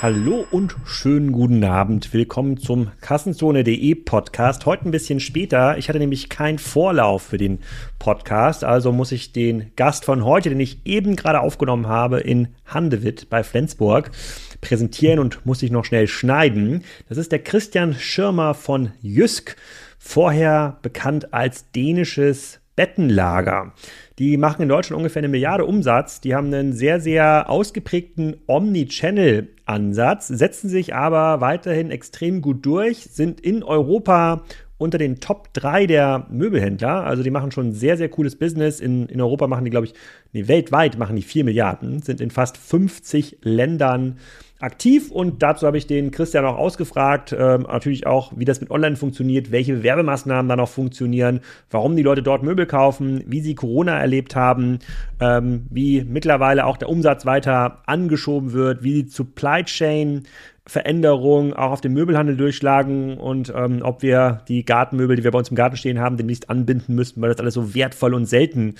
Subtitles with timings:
[0.00, 2.12] Hallo und schönen guten Abend.
[2.12, 4.64] Willkommen zum Kassenzone.de Podcast.
[4.64, 5.76] Heute ein bisschen später.
[5.76, 7.58] Ich hatte nämlich keinen Vorlauf für den
[7.98, 12.46] Podcast, also muss ich den Gast von heute, den ich eben gerade aufgenommen habe, in
[12.64, 14.12] Handewitt bei Flensburg
[14.60, 16.84] präsentieren und muss ich noch schnell schneiden.
[17.08, 19.56] Das ist der Christian Schirmer von Jysk,
[19.98, 23.72] vorher bekannt als dänisches Bettenlager.
[24.20, 26.20] Die machen in Deutschland ungefähr eine Milliarde Umsatz.
[26.20, 33.40] Die haben einen sehr, sehr ausgeprägten Omni-Channel-Ansatz, setzen sich aber weiterhin extrem gut durch, sind
[33.40, 34.44] in Europa
[34.76, 37.02] unter den Top 3 der Möbelhändler.
[37.02, 38.78] Also die machen schon sehr, sehr cooles Business.
[38.78, 39.94] In, in Europa machen die, glaube ich,
[40.32, 44.18] nee, weltweit machen die 4 Milliarden, sind in fast 50 Ländern
[44.60, 48.70] aktiv und dazu habe ich den Christian auch ausgefragt, ähm, natürlich auch, wie das mit
[48.70, 51.40] Online funktioniert, welche Werbemaßnahmen da noch funktionieren,
[51.70, 54.80] warum die Leute dort Möbel kaufen, wie sie Corona erlebt haben,
[55.20, 60.24] ähm, wie mittlerweile auch der Umsatz weiter angeschoben wird, wie die Supply Chain
[60.66, 65.38] Veränderungen auch auf den Möbelhandel durchschlagen und ähm, ob wir die Gartenmöbel, die wir bei
[65.38, 68.74] uns im Garten stehen haben, demnächst anbinden müssten, weil das alles so wertvoll und selten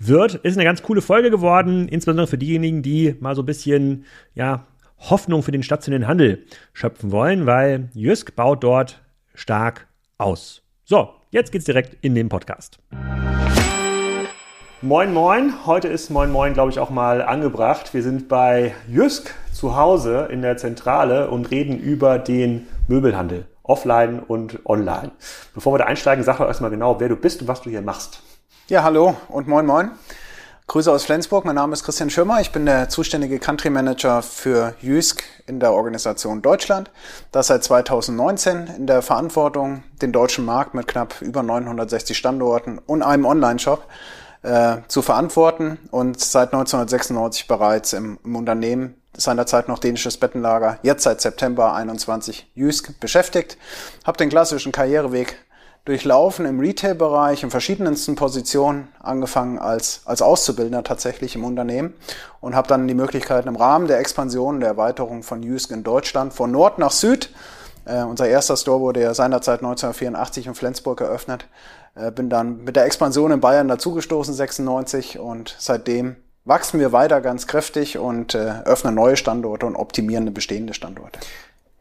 [0.00, 0.34] wird.
[0.36, 4.66] Ist eine ganz coole Folge geworden, insbesondere für diejenigen, die mal so ein bisschen, ja,
[5.08, 9.00] Hoffnung für den stationären Handel schöpfen wollen, weil Jysk baut dort
[9.34, 9.86] stark
[10.18, 10.62] aus.
[10.84, 12.78] So, jetzt geht's direkt in den Podcast.
[14.82, 17.92] Moin Moin, heute ist Moin Moin, glaube ich, auch mal angebracht.
[17.92, 24.20] Wir sind bei Jysk zu Hause in der Zentrale und reden über den Möbelhandel, offline
[24.20, 25.12] und online.
[25.54, 27.82] Bevor wir da einsteigen, sag doch erstmal genau, wer du bist und was du hier
[27.82, 28.22] machst.
[28.68, 29.90] Ja, hallo und Moin Moin.
[30.70, 34.74] Grüße aus Flensburg, mein Name ist Christian Schirmer, ich bin der zuständige Country Manager für
[34.80, 36.92] Jysk in der Organisation Deutschland.
[37.32, 43.02] Das seit 2019 in der Verantwortung, den deutschen Markt mit knapp über 960 Standorten und
[43.02, 43.84] einem Online-Shop
[44.42, 51.02] äh, zu verantworten und seit 1996 bereits im, im Unternehmen seinerzeit noch dänisches Bettenlager, jetzt
[51.02, 53.58] seit September 21 Jysk beschäftigt.
[54.06, 55.34] Habe den klassischen Karriereweg
[55.84, 61.94] durchlaufen im Retail-Bereich in verschiedensten Positionen, angefangen als, als Auszubildender tatsächlich im Unternehmen
[62.40, 66.32] und habe dann die Möglichkeit im Rahmen der Expansion, der Erweiterung von Jysk in Deutschland
[66.32, 67.30] von Nord nach Süd,
[67.84, 71.46] äh, unser erster Store wurde ja seinerzeit 1984 in Flensburg eröffnet,
[71.94, 77.20] äh, bin dann mit der Expansion in Bayern dazugestoßen, 96 und seitdem wachsen wir weiter
[77.20, 81.20] ganz kräftig und äh, öffnen neue Standorte und optimieren bestehende Standorte.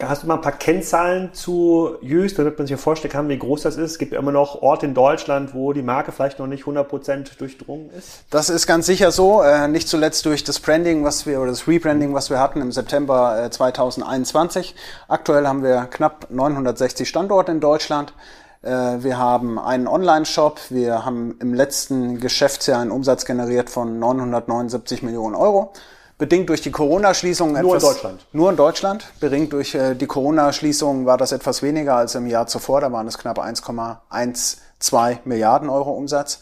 [0.02, 3.64] Hast du mal ein paar Kennzahlen zu Jüst, damit man sich vorstellen kann, wie groß
[3.64, 3.92] das ist?
[3.92, 7.90] Es gibt immer noch Orte in Deutschland, wo die Marke vielleicht noch nicht 100% durchdrungen
[7.90, 8.24] ist?
[8.30, 9.42] Das ist ganz sicher so.
[9.42, 12.72] Äh, nicht zuletzt durch das Branding, was wir, oder das Rebranding, was wir hatten im
[12.72, 14.74] September äh, 2021.
[15.10, 18.14] Aktuell haben wir knapp 960 Standorte in Deutschland.
[18.62, 20.62] Äh, wir haben einen Online-Shop.
[20.70, 25.74] Wir haben im letzten Geschäftsjahr einen Umsatz generiert von 979 Millionen Euro
[26.20, 28.26] bedingt durch die Corona-Schließung Nur in Deutschland.
[28.34, 29.06] Nur in Deutschland.
[29.20, 32.82] Bedingt durch äh, die Corona-Schließung war das etwas weniger als im Jahr zuvor.
[32.82, 36.42] Da waren es knapp 1,12 Milliarden Euro Umsatz.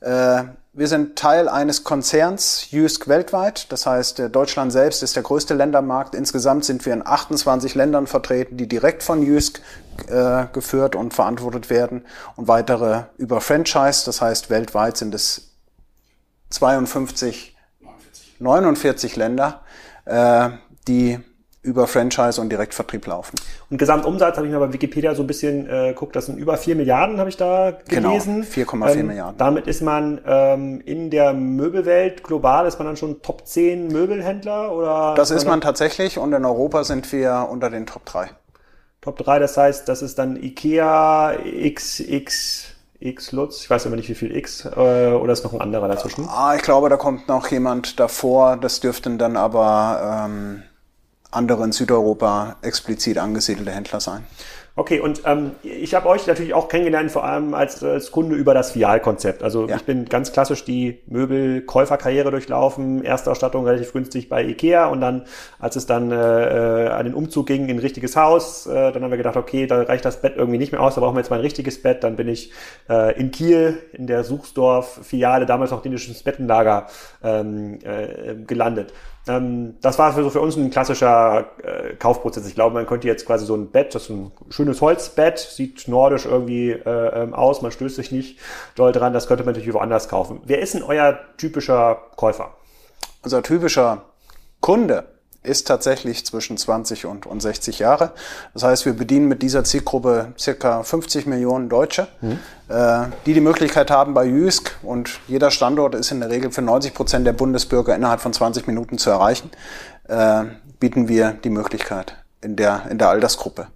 [0.00, 3.72] Äh, wir sind Teil eines Konzerns, Jysk weltweit.
[3.72, 6.14] Das heißt, äh, Deutschland selbst ist der größte Ländermarkt.
[6.14, 9.60] Insgesamt sind wir in 28 Ländern vertreten, die direkt von Jysk
[10.52, 12.04] geführt und verantwortet werden
[12.34, 14.04] und weitere über Franchise.
[14.04, 15.52] Das heißt, weltweit sind es
[16.50, 17.53] 52
[18.38, 19.62] 49 Länder,
[20.04, 20.50] äh,
[20.88, 21.18] die
[21.64, 23.36] über Franchise und Direktvertrieb laufen.
[23.70, 26.58] Und Gesamtumsatz habe ich mir bei Wikipedia so ein bisschen äh, geguckt, das sind über
[26.58, 28.46] 4 Milliarden, habe ich da gelesen.
[28.54, 29.38] Genau, 4,4 ähm, Milliarden.
[29.38, 34.72] Damit ist man ähm, in der Möbelwelt global, ist man dann schon Top 10 Möbelhändler?
[34.72, 35.14] oder?
[35.16, 38.28] Das ist man tatsächlich und in Europa sind wir unter den Top 3.
[39.00, 42.73] Top 3, das heißt, das ist dann IKEA, XX,
[43.04, 44.68] X Lutz, ich weiß aber nicht wie viel X, äh,
[45.12, 46.26] oder ist noch ein anderer dazwischen?
[46.28, 50.62] Ah, ich glaube, da kommt noch jemand davor, das dürften dann aber ähm,
[51.30, 54.24] andere in Südeuropa explizit angesiedelte Händler sein.
[54.76, 58.54] Okay, und ähm, ich habe euch natürlich auch kennengelernt, vor allem als, als Kunde über
[58.54, 59.44] das Fial-Konzept.
[59.44, 59.76] Also ja.
[59.76, 65.26] ich bin ganz klassisch die Möbelkäuferkarriere durchlaufen, erste Ausstattung relativ günstig bei Ikea und dann,
[65.60, 69.12] als es dann äh, an den Umzug ging in ein richtiges Haus, äh, dann haben
[69.12, 71.30] wir gedacht, okay, da reicht das Bett irgendwie nicht mehr aus, da brauchen wir jetzt
[71.30, 72.02] mal ein richtiges Bett.
[72.02, 72.50] Dann bin ich
[72.90, 76.88] äh, in Kiel in der Suchsdorf-Filiale, damals noch dänisches Bettenlager,
[77.22, 78.92] ähm, äh, gelandet.
[79.26, 82.46] Ähm, das war für, so für uns ein klassischer äh, Kaufprozess.
[82.46, 85.88] Ich glaube, man könnte jetzt quasi so ein Bett, das ist ein schönes Holzbett, sieht
[85.88, 88.38] nordisch irgendwie äh, ähm, aus, man stößt sich nicht
[88.74, 90.40] doll dran, das könnte man natürlich woanders kaufen.
[90.44, 92.54] Wer ist denn euer typischer Käufer?
[93.22, 94.02] Unser typischer
[94.60, 95.13] Kunde
[95.44, 98.12] ist tatsächlich zwischen 20 und, und 60 Jahre.
[98.52, 102.38] Das heißt, wir bedienen mit dieser Zielgruppe circa 50 Millionen Deutsche, mhm.
[102.68, 106.62] äh, die die Möglichkeit haben bei Jysk und jeder Standort ist in der Regel für
[106.62, 109.50] 90 Prozent der Bundesbürger innerhalb von 20 Minuten zu erreichen.
[110.08, 110.44] äh,
[110.80, 113.68] bieten wir die Möglichkeit in der, in der Altersgruppe.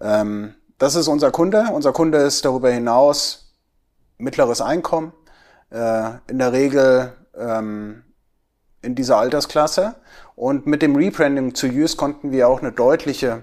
[0.00, 1.66] Ähm, das ist unser Kunde.
[1.72, 3.52] Unser Kunde ist darüber hinaus
[4.18, 5.12] mittleres Einkommen,
[5.70, 8.02] äh, in der Regel ähm,
[8.82, 9.94] in dieser Altersklasse.
[10.36, 13.42] Und mit dem Rebranding zu Use konnten wir auch eine deutliche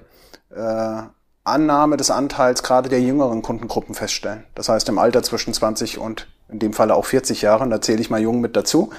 [0.49, 1.01] äh,
[1.43, 4.43] Annahme des Anteils gerade der jüngeren Kundengruppen feststellen.
[4.55, 8.01] Das heißt im Alter zwischen 20 und in dem Falle auch 40 Jahren, da zähle
[8.01, 8.91] ich mal jung mit dazu.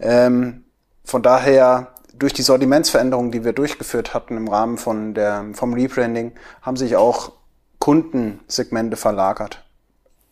[0.00, 0.64] Ähm,
[1.04, 6.32] von daher durch die Sortimentsveränderungen, die wir durchgeführt hatten im Rahmen von der, vom Rebranding,
[6.62, 7.32] haben sich auch
[7.78, 9.64] Kundensegmente verlagert.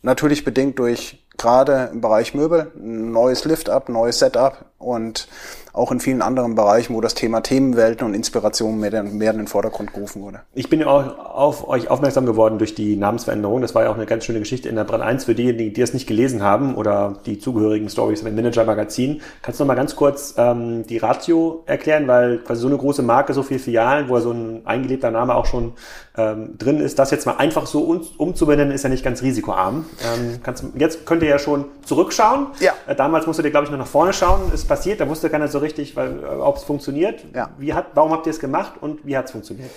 [0.01, 5.27] Natürlich bedingt durch gerade im Bereich Möbel, neues Lift-Up, neues Setup und
[5.73, 9.47] auch in vielen anderen Bereichen, wo das Thema Themenwelten und Inspiration mehr, mehr in den
[9.47, 10.41] Vordergrund gerufen wurde.
[10.53, 13.61] Ich bin ja auch auf euch aufmerksam geworden durch die Namensveränderung.
[13.61, 15.81] Das war ja auch eine ganz schöne Geschichte in der Brand 1 für diejenigen, die
[15.81, 19.21] es nicht gelesen haben oder die zugehörigen Stories im Manager Magazin.
[19.41, 23.01] Kannst du noch mal ganz kurz ähm, die Ratio erklären, weil quasi so eine große
[23.01, 25.73] Marke, so viele Filialen, wo so ein eingelebter Name auch schon
[26.15, 29.85] ähm, drin ist, das jetzt mal einfach so um, umzubenennen, ist ja nicht ganz risikoarm.
[30.03, 32.47] Ähm, kannst, jetzt könnt ihr ja schon zurückschauen.
[32.59, 32.73] Ja.
[32.85, 34.53] Äh, damals musstet ihr, glaube ich, noch nach vorne schauen.
[34.53, 37.23] Ist passiert, da wusste keiner so richtig, äh, ob es funktioniert.
[37.35, 37.51] Ja.
[37.59, 39.69] Wie hat, warum habt ihr es gemacht und wie hat es funktioniert?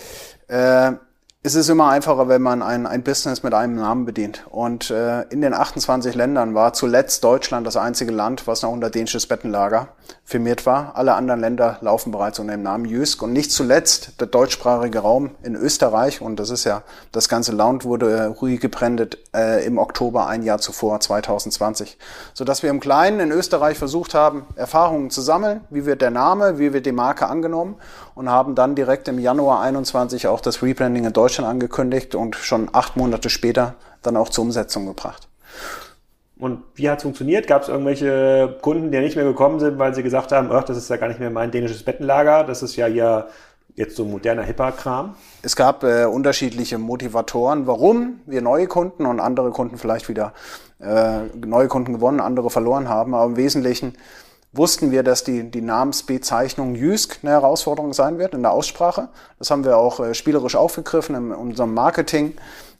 [0.48, 0.92] Äh,
[1.46, 4.44] es ist immer einfacher, wenn man ein, ein Business mit einem Namen bedient.
[4.50, 8.90] Und äh, in den 28 Ländern war zuletzt Deutschland das einzige Land, was noch unter
[8.90, 9.90] dänisches Bettenlager
[10.24, 10.96] firmiert war.
[10.96, 13.22] Alle anderen Länder laufen bereits unter dem Namen Jysk.
[13.22, 16.82] Und nicht zuletzt der deutschsprachige Raum in Österreich, und das ist ja
[17.12, 21.96] das ganze Land, wurde äh, ruhig gebrandet äh, im Oktober ein Jahr zuvor, 2020.
[22.34, 26.58] Sodass wir im Kleinen in Österreich versucht haben, Erfahrungen zu sammeln, wie wird der Name,
[26.58, 27.76] wie wird die Marke angenommen
[28.16, 32.68] und haben dann direkt im Januar 21 auch das Rebranding in Deutschland angekündigt und schon
[32.72, 35.28] acht Monate später dann auch zur Umsetzung gebracht.
[36.38, 37.46] Und wie hat es funktioniert?
[37.46, 40.76] Gab es irgendwelche Kunden, die nicht mehr gekommen sind, weil sie gesagt haben, ach, das
[40.76, 43.28] ist ja gar nicht mehr mein dänisches Bettenlager, das ist ja hier
[43.74, 45.14] jetzt so moderner Hipper-Kram?
[45.42, 50.32] Es gab äh, unterschiedliche Motivatoren, warum wir neue Kunden und andere Kunden vielleicht wieder
[50.80, 53.14] äh, neue Kunden gewonnen, andere verloren haben.
[53.14, 53.94] Aber im Wesentlichen
[54.56, 59.08] wussten wir, dass die, die Namensbezeichnung Jysk eine Herausforderung sein wird in der Aussprache.
[59.38, 62.34] Das haben wir auch äh, spielerisch aufgegriffen in unserem Marketing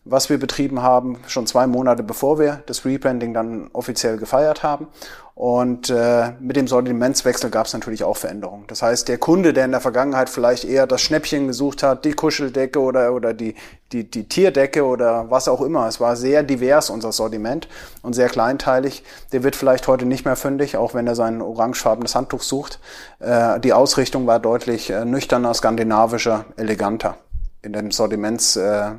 [0.09, 4.87] was wir betrieben haben, schon zwei Monate bevor wir das Rebranding dann offiziell gefeiert haben.
[5.35, 8.65] Und äh, mit dem Sortimentswechsel gab es natürlich auch Veränderungen.
[8.69, 12.13] Das heißt, der Kunde, der in der Vergangenheit vielleicht eher das Schnäppchen gesucht hat, die
[12.13, 13.55] Kuscheldecke oder, oder die,
[13.93, 17.69] die, die Tierdecke oder was auch immer, es war sehr divers unser Sortiment
[18.01, 19.03] und sehr kleinteilig,
[19.33, 22.81] der wird vielleicht heute nicht mehr fündig, auch wenn er sein orangefarbenes Handtuch sucht.
[23.19, 27.19] Äh, die Ausrichtung war deutlich äh, nüchterner, skandinavischer, eleganter
[27.61, 28.57] in dem Sortiments.
[28.57, 28.93] Äh,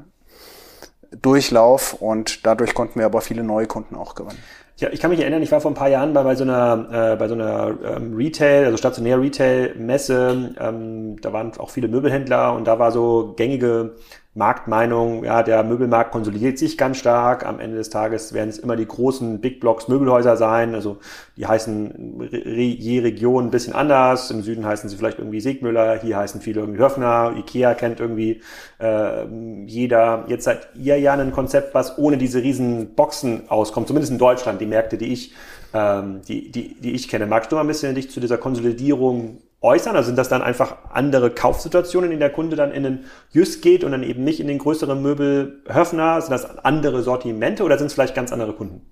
[1.22, 4.40] Durchlauf und dadurch konnten wir aber viele neue Kunden auch gewinnen.
[4.80, 7.14] Ja, ich kann mich erinnern, ich war vor ein paar Jahren bei, bei so einer,
[7.14, 10.54] äh, bei so einer ähm, Retail, also stationär Retail-Messe.
[10.60, 13.96] Ähm, da waren auch viele Möbelhändler und da war so gängige
[14.38, 17.44] Marktmeinung, ja, der Möbelmarkt konsolidiert sich ganz stark.
[17.44, 20.76] Am Ende des Tages werden es immer die großen Big Blocks Möbelhäuser sein.
[20.76, 20.98] Also
[21.38, 24.30] die heißen je Region ein bisschen anders.
[24.30, 28.42] Im Süden heißen sie vielleicht irgendwie Segmüller, hier heißen viele irgendwie Höfner, Ikea kennt irgendwie
[28.80, 29.26] äh,
[29.66, 30.26] jeder.
[30.28, 34.62] Jetzt seid ihr ja ein Konzept, was ohne diese riesen Boxen auskommt, zumindest in Deutschland,
[34.62, 35.34] die Märkte, die ich,
[35.74, 37.26] ähm, die, die, die ich kenne.
[37.26, 39.96] Magst du mal ein bisschen dich zu dieser Konsolidierung äußern?
[39.96, 43.84] Also sind das dann einfach andere Kaufsituationen, in der Kunde dann in den Just geht
[43.84, 46.22] und dann eben nicht in den größeren Möbelhöfner?
[46.22, 48.88] Sind das andere Sortimente oder sind es vielleicht ganz andere Kunden?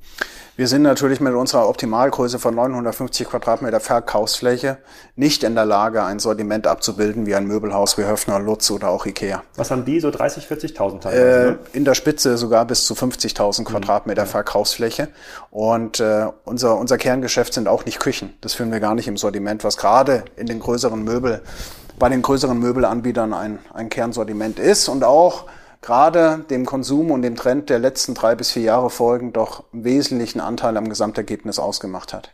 [0.58, 4.78] Wir sind natürlich mit unserer Optimalgröße von 950 Quadratmeter Verkaufsfläche
[5.18, 9.06] nicht in der Lage, ein Sortiment abzubilden wie ein Möbelhaus wie Höfner, Lutz oder auch
[9.06, 9.44] Ikea.
[9.58, 10.00] Was haben die?
[10.00, 11.22] So 30, 40.000 teilweise?
[11.22, 11.60] Äh, ne?
[11.74, 13.66] In der Spitze sogar bis zu 50.000 mhm.
[13.66, 14.30] Quadratmeter mhm.
[14.30, 15.10] Verkaufsfläche.
[15.52, 18.34] Und äh, unser, unser Kerngeschäft sind auch nicht Küchen.
[18.40, 21.42] Das führen wir gar nicht im Sortiment, was gerade in den größeren Möbel,
[22.00, 25.48] bei den größeren Möbelanbietern ein, ein Kernsortiment ist und auch
[25.86, 30.40] gerade dem Konsum und dem Trend der letzten drei bis vier Jahre folgend doch wesentlichen
[30.40, 32.32] Anteil am Gesamtergebnis ausgemacht hat.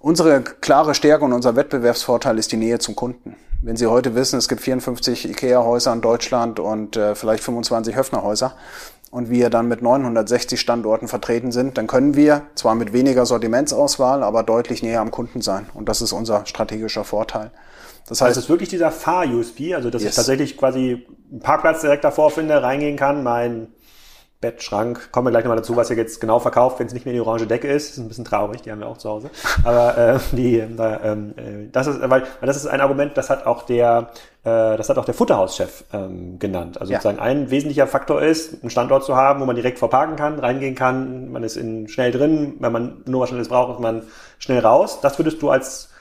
[0.00, 3.36] Unsere klare Stärke und unser Wettbewerbsvorteil ist die Nähe zum Kunden.
[3.62, 8.54] Wenn Sie heute wissen, es gibt 54 IKEA-Häuser in Deutschland und äh, vielleicht 25 Höfner-Häuser
[9.10, 14.22] und wir dann mit 960 Standorten vertreten sind, dann können wir zwar mit weniger Sortimentsauswahl,
[14.22, 15.66] aber deutlich näher am Kunden sein.
[15.72, 17.52] Und das ist unser strategischer Vorteil.
[18.08, 20.10] Das heißt, also es ist wirklich dieser Fahr-USP, also dass yes.
[20.10, 23.68] ich tatsächlich quasi einen Parkplatz direkt davor finde, reingehen kann, mein
[24.44, 27.14] Bettschrank, kommen wir gleich nochmal dazu, was ihr jetzt genau verkauft, wenn es nicht mehr
[27.14, 27.88] die orange Decke ist.
[27.88, 29.30] Das ist ein bisschen traurig, die haben wir auch zu Hause.
[29.64, 33.46] Aber äh, die, äh, äh, das ist, weil, weil das ist ein Argument, das hat
[33.46, 34.10] auch der,
[34.42, 36.78] äh, das hat auch der Futterhauschef ähm, genannt.
[36.78, 36.98] Also ja.
[36.98, 40.74] sozusagen ein wesentlicher Faktor ist, einen Standort zu haben, wo man direkt vorparken kann, reingehen
[40.74, 44.02] kann, man ist in, schnell drin, wenn man nur was Schnelles braucht, ist man
[44.38, 45.00] schnell raus.
[45.00, 45.93] Das würdest du als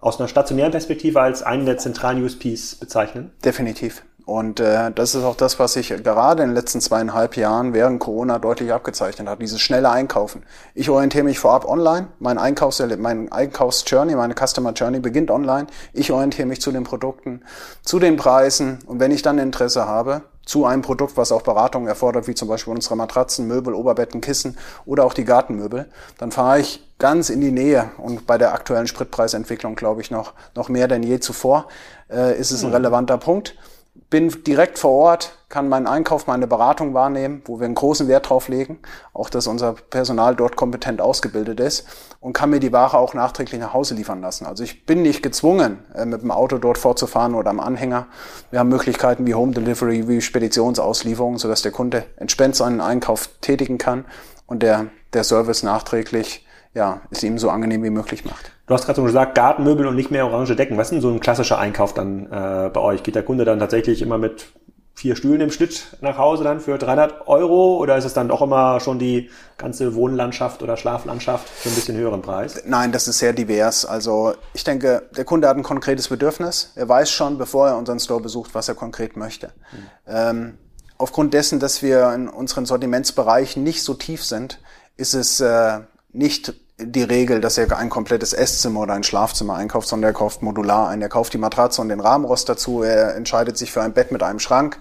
[0.00, 3.30] aus einer stationären Perspektive als einen der zentralen USPs bezeichnen?
[3.44, 4.02] Definitiv.
[4.26, 8.00] Und äh, das ist auch das, was sich gerade in den letzten zweieinhalb Jahren während
[8.00, 10.42] Corona deutlich abgezeichnet hat, dieses schnelle Einkaufen.
[10.74, 15.66] Ich orientiere mich vorab online, mein Einkaufs mein Einkaufsjourney, meine Customer Journey beginnt online.
[15.92, 17.42] Ich orientiere mich zu den Produkten,
[17.82, 21.86] zu den Preisen und wenn ich dann Interesse habe, zu einem Produkt, was auch Beratung
[21.86, 26.58] erfordert, wie zum Beispiel unsere Matratzen, Möbel, Oberbetten, Kissen oder auch die Gartenmöbel, dann fahre
[26.58, 30.88] ich ganz in die Nähe und bei der aktuellen Spritpreisentwicklung glaube ich noch, noch mehr
[30.88, 31.68] denn je zuvor,
[32.10, 32.74] äh, ist es ein hm.
[32.74, 33.54] relevanter Punkt
[34.10, 38.28] bin direkt vor Ort, kann meinen Einkauf, meine Beratung wahrnehmen, wo wir einen großen Wert
[38.28, 38.80] drauf legen,
[39.12, 41.86] auch dass unser Personal dort kompetent ausgebildet ist
[42.20, 44.46] und kann mir die Ware auch nachträglich nach Hause liefern lassen.
[44.46, 48.06] Also ich bin nicht gezwungen, äh, mit dem Auto dort fortzufahren oder am Anhänger.
[48.50, 53.78] Wir haben Möglichkeiten wie Home Delivery, wie Speditionsauslieferung, sodass der Kunde entspannt seinen Einkauf tätigen
[53.78, 54.04] kann
[54.46, 58.52] und der, der Service nachträglich ja, es ihm so angenehm wie möglich macht.
[58.70, 60.78] Du hast gerade so gesagt, Gartenmöbel und nicht mehr orange Decken.
[60.78, 63.02] Was ist denn so ein klassischer Einkauf dann äh, bei euch?
[63.02, 64.46] Geht der Kunde dann tatsächlich immer mit
[64.94, 68.42] vier Stühlen im Schnitt nach Hause dann für 300 Euro oder ist es dann doch
[68.42, 72.62] immer schon die ganze Wohnlandschaft oder Schlaflandschaft für ein bisschen höheren Preis?
[72.64, 73.84] Nein, das ist sehr divers.
[73.84, 76.70] Also ich denke, der Kunde hat ein konkretes Bedürfnis.
[76.76, 79.48] Er weiß schon, bevor er unseren Store besucht, was er konkret möchte.
[79.72, 79.78] Mhm.
[80.06, 80.58] Ähm,
[80.96, 84.60] aufgrund dessen, dass wir in unseren Sortimentsbereichen nicht so tief sind,
[84.96, 85.80] ist es äh,
[86.12, 90.42] nicht die Regel, dass er ein komplettes Esszimmer oder ein Schlafzimmer einkauft, sondern er kauft
[90.42, 91.02] modular ein.
[91.02, 92.82] Er kauft die Matratze und den Rahmenrost dazu.
[92.82, 94.78] Er entscheidet sich für ein Bett mit einem Schrank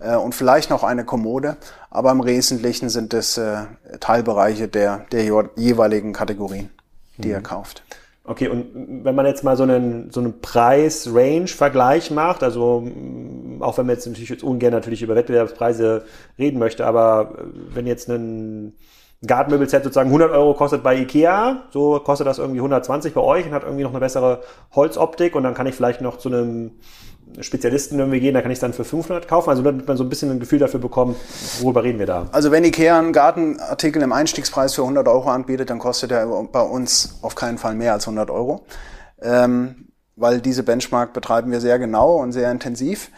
[0.00, 1.56] äh, und vielleicht noch eine Kommode.
[1.90, 3.64] Aber im Wesentlichen sind es äh,
[4.00, 5.24] Teilbereiche der, der
[5.56, 6.70] jeweiligen Kategorien,
[7.16, 7.34] die mhm.
[7.34, 7.82] er kauft.
[8.28, 12.84] Okay, und wenn man jetzt mal so einen, so einen Preis-Range-Vergleich macht, also
[13.60, 16.04] auch wenn man jetzt natürlich jetzt ungern natürlich über Wettbewerbspreise
[16.36, 17.38] reden möchte, aber
[17.72, 18.72] wenn jetzt ein
[19.24, 23.52] Gartenmöbelset sozusagen 100 Euro kostet bei Ikea, so kostet das irgendwie 120 bei euch und
[23.52, 24.42] hat irgendwie noch eine bessere
[24.74, 26.72] Holzoptik und dann kann ich vielleicht noch zu einem
[27.40, 29.50] Spezialisten irgendwie gehen, da kann ich es dann für 500 kaufen.
[29.50, 31.16] Also damit man so ein bisschen ein Gefühl dafür bekommt,
[31.60, 32.26] worüber reden wir da.
[32.32, 36.62] Also wenn Ikea einen Gartenartikel im Einstiegspreis für 100 Euro anbietet, dann kostet er bei
[36.62, 38.64] uns auf keinen Fall mehr als 100 Euro,
[39.20, 43.10] ähm, weil diese Benchmark betreiben wir sehr genau und sehr intensiv.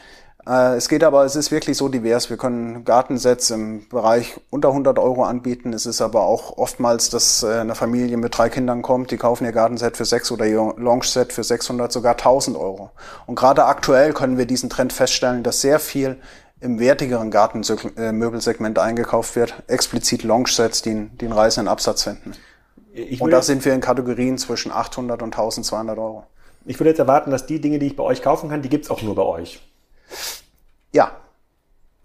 [0.49, 2.31] Äh, es geht aber, es ist wirklich so divers.
[2.31, 5.73] Wir können Gartensets im Bereich unter 100 Euro anbieten.
[5.73, 9.45] Es ist aber auch oftmals, dass äh, eine Familie mit drei Kindern kommt, die kaufen
[9.45, 12.91] ihr Gartenset für 6 oder ihr Launchset für 600, sogar 1000 Euro.
[13.27, 16.17] Und gerade aktuell können wir diesen Trend feststellen, dass sehr viel
[16.61, 22.33] im wertigeren Gartenmöbelsegment eingekauft wird, explizit Launchsets, die, die einen reißenden Absatz finden.
[23.21, 26.25] Und da sind wir in Kategorien zwischen 800 und 1200 Euro.
[26.65, 28.91] Ich würde jetzt erwarten, dass die Dinge, die ich bei euch kaufen kann, die gibt's
[28.91, 29.61] auch nur bei euch.
[30.93, 31.13] Ja.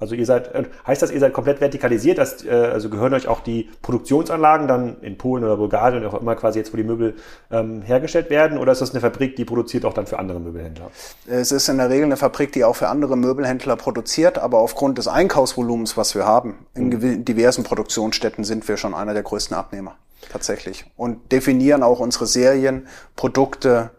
[0.03, 3.29] Also ihr seid, äh, heißt das, ihr seid komplett vertikalisiert, dass, äh, also gehören euch
[3.29, 6.83] auch die Produktionsanlagen dann in Polen oder Bulgarien oder auch immer quasi jetzt, wo die
[6.83, 7.15] Möbel
[7.51, 10.91] ähm, hergestellt werden, oder ist das eine Fabrik, die produziert auch dann für andere Möbelhändler?
[11.25, 14.97] Es ist in der Regel eine Fabrik, die auch für andere Möbelhändler produziert, aber aufgrund
[14.97, 17.23] des Einkaufsvolumens, was wir haben, in mhm.
[17.23, 19.95] diversen Produktionsstätten sind wir schon einer der größten Abnehmer,
[20.29, 20.85] tatsächlich.
[20.97, 23.91] Und definieren auch unsere Serien, Produkte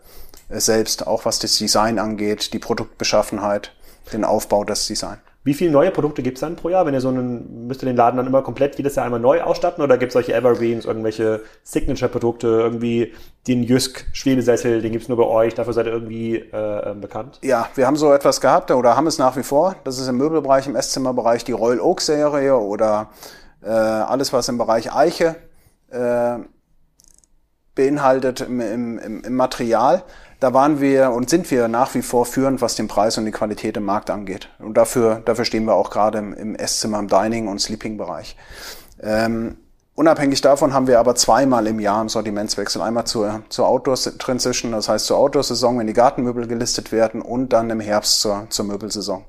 [0.50, 3.72] äh, selbst, auch was das Design angeht, die Produktbeschaffenheit
[4.12, 5.18] den Aufbau, das Design.
[5.44, 6.86] Wie viele neue Produkte gibt es dann pro Jahr?
[6.86, 9.42] Wenn ihr so einen, müsst ihr den Laden dann immer komplett jedes Jahr einmal neu
[9.42, 13.12] ausstatten oder gibt es solche Evergreens, irgendwelche Signature-Produkte, irgendwie
[13.46, 17.02] den Jysk Schwebesessel, den gibt es nur bei euch, dafür seid ihr irgendwie äh, ähm,
[17.02, 17.40] bekannt?
[17.42, 19.76] Ja, wir haben so etwas gehabt oder haben es nach wie vor.
[19.84, 23.10] Das ist im Möbelbereich, im Esszimmerbereich die Royal Oak Serie oder
[23.62, 25.36] äh, alles, was im Bereich Eiche
[25.90, 26.38] äh,
[27.74, 30.04] beinhaltet im, im, im Material
[30.40, 33.30] da waren wir und sind wir nach wie vor führend, was den Preis und die
[33.30, 34.48] Qualität im Markt angeht.
[34.58, 38.36] Und dafür, dafür stehen wir auch gerade im, im Esszimmer, im Dining- und Sleeping-Bereich.
[39.02, 39.56] Ähm,
[39.94, 42.82] unabhängig davon haben wir aber zweimal im Jahr einen Sortimentswechsel.
[42.82, 47.70] Einmal zur, zur Outdoor-Transition, das heißt zur Outdoor-Saison, wenn die Gartenmöbel gelistet werden und dann
[47.70, 49.24] im Herbst zur, zur Möbelsaison.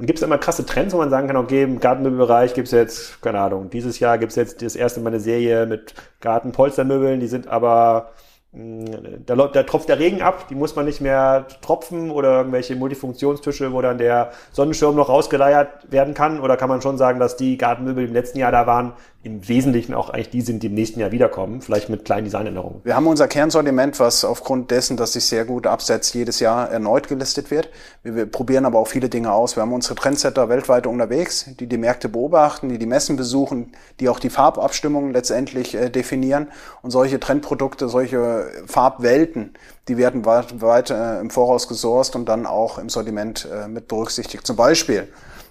[0.00, 2.72] Und gibt es immer krasse Trends, wo man sagen kann, okay, im Gartenmöbelbereich gibt es
[2.72, 5.92] jetzt, keine Ahnung, dieses Jahr gibt es jetzt das erste Mal eine Serie mit
[6.22, 8.12] Gartenpolstermöbeln, die sind aber
[8.52, 13.72] da, da tropft der Regen ab, die muss man nicht mehr tropfen oder irgendwelche Multifunktionstische,
[13.72, 16.40] wo dann der Sonnenschirm noch rausgeleiert werden kann?
[16.40, 19.92] Oder kann man schon sagen, dass die Gartenmöbel im letzten Jahr da waren, im Wesentlichen
[19.92, 22.80] auch eigentlich die sind, die im nächsten Jahr wiederkommen, vielleicht mit kleinen Designänderungen.
[22.84, 27.06] Wir haben unser Kernsortiment, was aufgrund dessen, dass sich sehr gut absetzt, jedes Jahr erneut
[27.06, 27.68] gelistet wird.
[28.02, 29.56] Wir, wir, probieren aber auch viele Dinge aus.
[29.56, 34.08] Wir haben unsere Trendsetter weltweit unterwegs, die die Märkte beobachten, die die Messen besuchen, die
[34.08, 36.48] auch die Farbabstimmungen letztendlich äh, definieren.
[36.80, 39.52] Und solche Trendprodukte, solche Farbwelten,
[39.88, 43.86] die werden weit, weit äh, im Voraus gesourced und dann auch im Sortiment äh, mit
[43.86, 44.46] berücksichtigt.
[44.46, 45.08] Zum Beispiel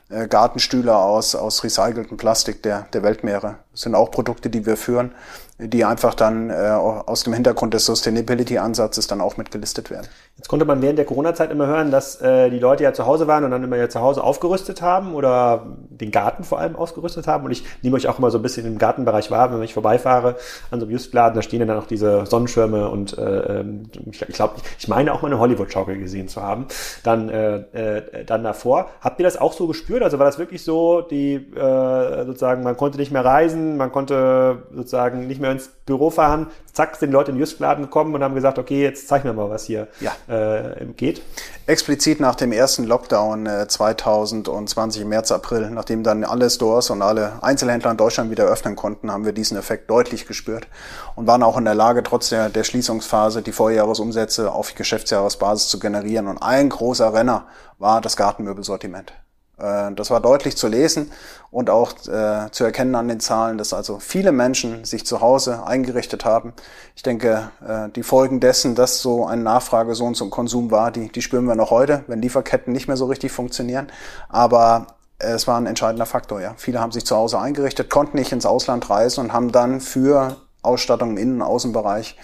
[0.09, 5.13] äh, Gartenstühle aus, aus recyceltem Plastik der, der Weltmeere sind auch Produkte, die wir führen,
[5.59, 10.07] die einfach dann äh, aus dem Hintergrund des Sustainability-Ansatzes dann auch mitgelistet werden.
[10.39, 13.27] Jetzt konnte man während der Corona-Zeit immer hören, dass äh, die Leute ja zu Hause
[13.27, 17.27] waren und dann immer ja zu Hause aufgerüstet haben oder den Garten vor allem ausgerüstet
[17.27, 17.43] haben.
[17.43, 20.37] Und ich nehme euch auch immer so ein bisschen im Gartenbereich wahr, wenn ich vorbeifahre
[20.71, 24.55] an so einem Justladen, da stehen dann auch diese Sonnenschirme und äh, ähm, ich, glaube,
[24.77, 26.67] ich meine auch mal eine Hollywood-Schaukel gesehen zu haben.
[27.03, 28.91] Dann, äh, äh, dann davor.
[29.01, 30.03] Habt ihr das auch so gespürt?
[30.03, 34.63] Also war das wirklich so, die äh, sozusagen, man konnte nicht mehr reisen, man konnte
[34.73, 38.23] sozusagen nicht mehr ins Büro fahren, zack, sind die Leute in den Justladen gekommen und
[38.23, 41.21] haben gesagt, okay, jetzt zeichnen wir mal, was hier ja äh, geht?
[41.65, 47.01] Explizit nach dem ersten Lockdown äh, 2020 im März, April, nachdem dann alle Stores und
[47.01, 50.67] alle Einzelhändler in Deutschland wieder öffnen konnten, haben wir diesen Effekt deutlich gespürt
[51.15, 55.79] und waren auch in der Lage, trotz der, der Schließungsphase die Vorjahresumsätze auf Geschäftsjahresbasis zu
[55.79, 56.27] generieren.
[56.27, 59.13] Und ein großer Renner war das Gartenmöbelsortiment.
[59.59, 61.11] Äh, das war deutlich zu lesen
[61.51, 65.65] und auch äh, zu erkennen an den Zahlen, dass also viele Menschen sich zu Hause
[65.65, 66.53] eingerichtet haben.
[66.95, 70.91] Ich denke, äh, die Folgen dessen, dass so eine Nachfrage so und zum Konsum war,
[70.91, 73.87] die, die spüren wir noch heute, wenn Lieferketten nicht mehr so richtig funktionieren.
[74.29, 74.87] Aber
[75.19, 76.53] es war ein entscheidender Faktor, ja.
[76.57, 80.37] Viele haben sich zu Hause eingerichtet, konnten nicht ins Ausland reisen und haben dann für
[80.61, 82.15] Ausstattung im Innen- und Außenbereich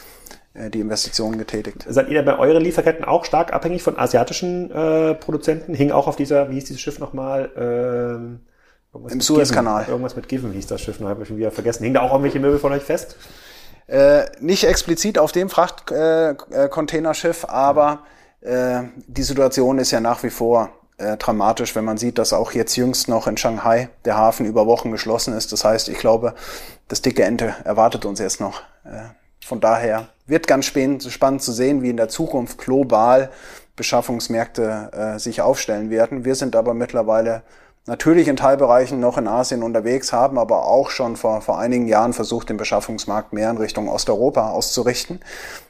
[0.55, 1.85] die Investitionen getätigt.
[1.87, 5.73] Seid ihr bei euren Lieferketten auch stark abhängig von asiatischen äh, Produzenten?
[5.73, 7.51] Hing auch auf dieser, wie hieß dieses Schiff nochmal?
[7.57, 8.39] Ähm,
[9.09, 9.85] Im Suezkanal.
[9.87, 11.83] Irgendwas mit Given hieß das Schiff, habe ich schon wieder vergessen.
[11.83, 13.17] Hing da auch irgendwelche Möbel von euch fest?
[13.87, 17.99] Äh, nicht explizit auf dem Frachtcontainerschiff, äh, aber
[18.41, 22.53] äh, die Situation ist ja nach wie vor äh, dramatisch, wenn man sieht, dass auch
[22.53, 25.51] jetzt jüngst noch in Shanghai der Hafen über Wochen geschlossen ist.
[25.51, 26.33] Das heißt, ich glaube,
[26.87, 28.61] das dicke Ente erwartet uns jetzt noch.
[28.85, 29.09] Äh,
[29.45, 33.29] von daher wird ganz spannend zu sehen, wie in der Zukunft global
[33.75, 36.25] Beschaffungsmärkte äh, sich aufstellen werden.
[36.25, 37.43] Wir sind aber mittlerweile
[37.85, 42.13] natürlich in Teilbereichen noch in Asien unterwegs, haben aber auch schon vor, vor einigen Jahren
[42.13, 45.19] versucht, den Beschaffungsmarkt mehr in Richtung Osteuropa auszurichten,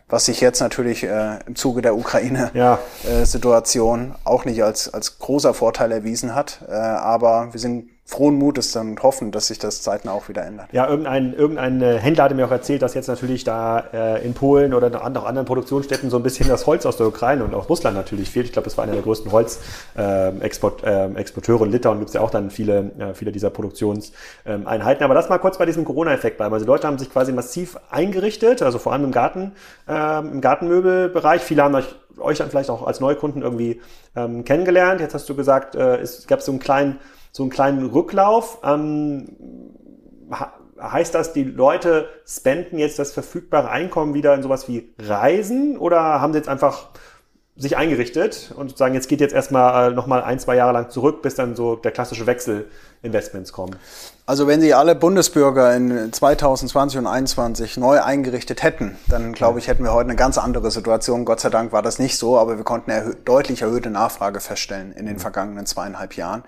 [0.08, 4.14] was sich jetzt natürlich äh, im Zuge der Ukraine-Situation ja.
[4.14, 6.60] äh, auch nicht als, als großer Vorteil erwiesen hat.
[6.68, 10.68] Äh, aber wir sind frohen Mutes dann hoffen, dass sich das zeitnah auch wieder ändert.
[10.72, 14.36] Ja, irgendein, irgendein äh, Händler hatte mir auch erzählt, dass jetzt natürlich da äh, in
[14.36, 17.56] Polen oder an auch anderen Produktionsstätten so ein bisschen das Holz aus der Ukraine und
[17.56, 18.46] auch Russland natürlich fehlt.
[18.46, 21.98] Ich glaube, das war einer der größten Holzexporteure ähm, äh, in Litauen.
[21.98, 25.04] Gibt es ja auch dann viele, äh, viele dieser Produktionseinheiten.
[25.04, 26.54] Aber das mal kurz bei diesem Corona-Effekt bleiben.
[26.54, 29.54] Also die Leute haben sich quasi massiv eingerichtet, also vor allem im Garten,
[29.88, 31.42] äh, im Gartenmöbelbereich.
[31.42, 33.82] Viele haben euch, euch dann vielleicht auch als Neukunden irgendwie
[34.16, 35.02] ähm, kennengelernt.
[35.02, 37.00] Jetzt hast du gesagt, äh, es gab so einen kleinen
[37.36, 38.60] so einen kleinen Rücklauf.
[38.64, 39.28] Ähm,
[40.80, 46.00] heißt das, die Leute spenden jetzt das verfügbare Einkommen wieder in sowas wie Reisen oder
[46.22, 46.92] haben sie jetzt einfach
[47.58, 51.22] sich eingerichtet und sagen, jetzt geht jetzt erstmal äh, nochmal ein, zwei Jahre lang zurück,
[51.22, 52.68] bis dann so der klassische Wechsel
[53.02, 53.78] Investments kommen?
[54.26, 59.68] Also wenn Sie alle Bundesbürger in 2020 und 2021 neu eingerichtet hätten, dann glaube ich,
[59.68, 61.24] hätten wir heute eine ganz andere Situation.
[61.24, 64.92] Gott sei Dank war das nicht so, aber wir konnten erhö deutlich erhöhte Nachfrage feststellen
[64.92, 65.20] in den mhm.
[65.20, 66.44] vergangenen zweieinhalb Jahren.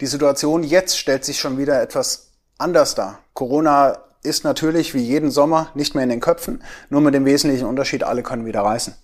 [0.00, 3.20] Die Situation jetzt stellt sich schon wieder etwas anders dar.
[3.32, 7.66] Corona ist natürlich wie jeden Sommer nicht mehr in den Köpfen, nur mit dem wesentlichen
[7.66, 8.94] Unterschied, alle können wieder reisen.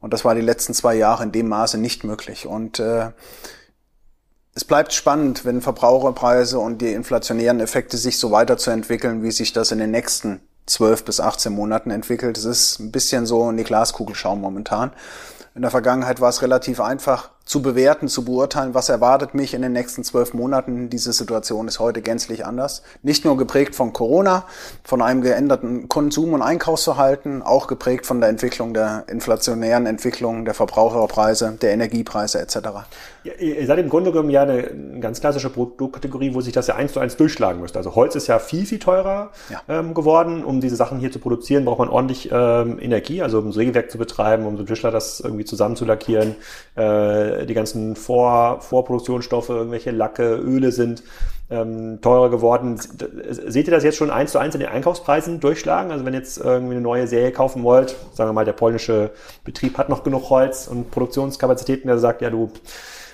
[0.00, 2.46] Und das war die letzten zwei Jahre in dem Maße nicht möglich.
[2.46, 3.10] Und äh,
[4.54, 9.72] es bleibt spannend, wenn Verbraucherpreise und die inflationären Effekte sich so weiterzuentwickeln, wie sich das
[9.72, 12.38] in den nächsten 12 bis 18 Monaten entwickelt.
[12.38, 14.92] Es ist ein bisschen so in die Glaskugel momentan.
[15.54, 19.62] In der Vergangenheit war es relativ einfach, zu bewerten, zu beurteilen, was erwartet mich in
[19.62, 20.88] den nächsten zwölf Monaten.
[20.88, 22.84] Diese Situation ist heute gänzlich anders.
[23.02, 24.44] Nicht nur geprägt von Corona,
[24.84, 30.54] von einem geänderten Konsum- und Einkaufsverhalten, auch geprägt von der Entwicklung der inflationären Entwicklung der
[30.54, 32.56] Verbraucherpreise, der Energiepreise etc.
[33.24, 36.76] Ja, ihr seid im Grunde genommen ja eine, ganz klassische Produktkategorie, wo sich das ja
[36.76, 37.78] eins zu eins durchschlagen müsste.
[37.78, 39.60] Also Holz ist ja viel, viel teurer ja.
[39.68, 40.44] ähm, geworden.
[40.44, 43.90] Um diese Sachen hier zu produzieren, braucht man ordentlich ähm, Energie, also um ein Sägewerk
[43.90, 46.36] zu betreiben, um so ein Tischler das irgendwie zusammen zu lackieren.
[46.76, 51.02] Äh, die ganzen Vor Vorproduktionsstoffe, irgendwelche Lacke, Öle sind
[51.50, 52.78] ähm, teurer geworden.
[53.30, 55.90] Seht ihr das jetzt schon eins zu eins in den Einkaufspreisen durchschlagen?
[55.90, 59.10] Also wenn jetzt irgendwie eine neue Serie kaufen wollt, sagen wir mal, der polnische
[59.44, 62.50] Betrieb hat noch genug Holz und Produktionskapazitäten, der sagt, ja du,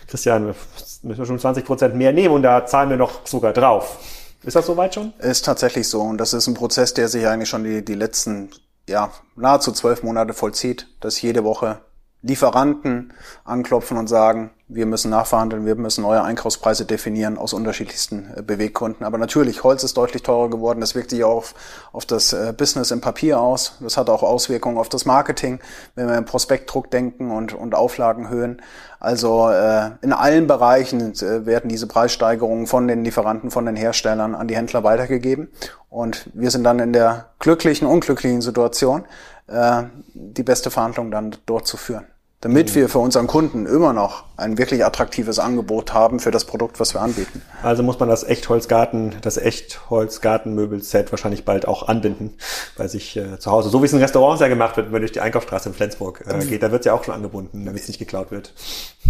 [0.07, 0.55] Christian,
[1.03, 3.99] müssen wir schon 20 Prozent mehr nehmen und da zahlen wir noch sogar drauf.
[4.43, 5.12] Ist das soweit schon?
[5.19, 6.03] Ist tatsächlich so.
[6.03, 8.51] Und das ist ein Prozess, der sich eigentlich schon die, die letzten,
[8.89, 11.81] ja, nahezu zwölf Monate vollzieht, dass jede Woche
[12.27, 13.12] Lieferanten
[13.45, 19.07] anklopfen und sagen, wir müssen nachverhandeln, wir müssen neue Einkaufspreise definieren aus unterschiedlichsten äh, Beweggründen.
[19.07, 20.81] Aber natürlich, Holz ist deutlich teurer geworden.
[20.81, 21.45] Das wirkt sich auch
[21.93, 23.77] auf, das äh, Business im Papier aus.
[23.79, 25.61] Das hat auch Auswirkungen auf das Marketing,
[25.95, 28.61] wenn wir im Prospektdruck denken und, und Auflagenhöhen.
[28.99, 31.12] Also äh, in allen Bereichen
[31.47, 35.49] werden diese Preissteigerungen von den Lieferanten, von den Herstellern an die Händler weitergegeben.
[35.91, 39.05] Und wir sind dann in der glücklichen, unglücklichen Situation,
[39.49, 42.07] die beste Verhandlung dann dort zu führen
[42.47, 46.79] damit wir für unseren Kunden immer noch ein wirklich attraktives Angebot haben für das Produkt,
[46.79, 47.43] was wir anbieten.
[47.61, 52.35] Also muss man das Echtholzgarten, das Echtholzgartenmöbelset wahrscheinlich bald auch anbinden
[52.79, 53.69] bei sich äh, zu Hause.
[53.69, 56.23] So wie es in Restaurants ja gemacht wird, wenn man durch die Einkaufsstraße in Flensburg
[56.25, 58.53] äh, geht, da wird es ja auch schon angebunden, damit es nicht geklaut wird.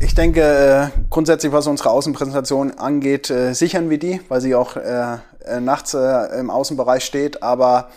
[0.01, 0.41] Ich denke,
[0.95, 5.61] äh, grundsätzlich, was unsere Außenpräsentation angeht, äh, sichern wir die, weil sie auch äh, äh
[5.61, 7.91] nachts im Außenbereich steht, aber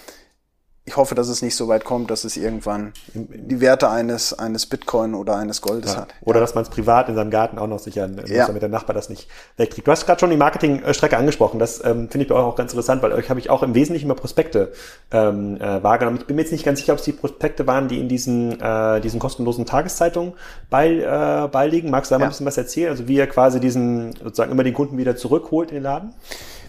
[0.90, 4.66] ich hoffe, dass es nicht so weit kommt, dass es irgendwann die Werte eines, eines
[4.66, 6.02] Bitcoin oder eines Goldes ja.
[6.02, 6.16] hat.
[6.22, 6.42] Oder ja.
[6.42, 8.48] dass man es privat in seinem Garten auch noch sichern muss, ja.
[8.48, 9.88] damit der Nachbar das nicht wegkriegt.
[9.88, 11.60] Du hast gerade schon die Marketingstrecke angesprochen.
[11.60, 13.76] Das ähm, finde ich bei euch auch ganz interessant, weil euch habe ich auch im
[13.76, 14.72] Wesentlichen immer Prospekte
[15.12, 16.18] ähm, äh, wahrgenommen.
[16.22, 18.60] Ich bin mir jetzt nicht ganz sicher, ob es die Prospekte waren, die in diesen,
[18.60, 20.34] äh, diesen kostenlosen Tageszeitungen
[20.72, 21.92] bei, äh, beiliegen.
[21.92, 22.90] Magst du da mal ein bisschen was erzählen?
[22.90, 26.14] Also wie ihr quasi diesen sozusagen immer den Kunden wieder zurückholt in den Laden?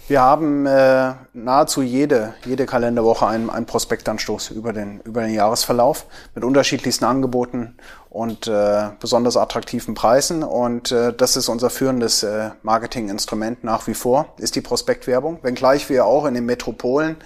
[0.09, 6.07] Wir haben äh, nahezu jede, jede Kalenderwoche einen, einen Prospektanstoß über den, über den Jahresverlauf
[6.35, 7.77] mit unterschiedlichsten Angeboten
[8.09, 10.43] und äh, besonders attraktiven Preisen.
[10.43, 15.39] Und äh, das ist unser führendes äh, Marketinginstrument nach wie vor, ist die Prospektwerbung.
[15.43, 17.17] Wenngleich wir auch in den Metropolen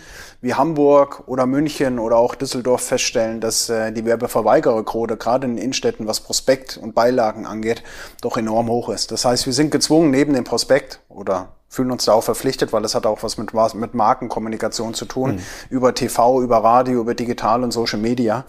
[0.43, 6.07] wie Hamburg oder München oder auch Düsseldorf feststellen, dass äh, die Werbeverweigererquote gerade in Innenstädten,
[6.07, 7.83] was Prospekt und Beilagen angeht,
[8.21, 9.11] doch enorm hoch ist.
[9.11, 12.83] Das heißt, wir sind gezwungen, neben dem Prospekt oder fühlen uns da auch verpflichtet, weil
[12.83, 15.41] das hat auch was mit, mit Markenkommunikation zu tun, mhm.
[15.71, 18.45] über TV, über Radio, über Digital und Social Media,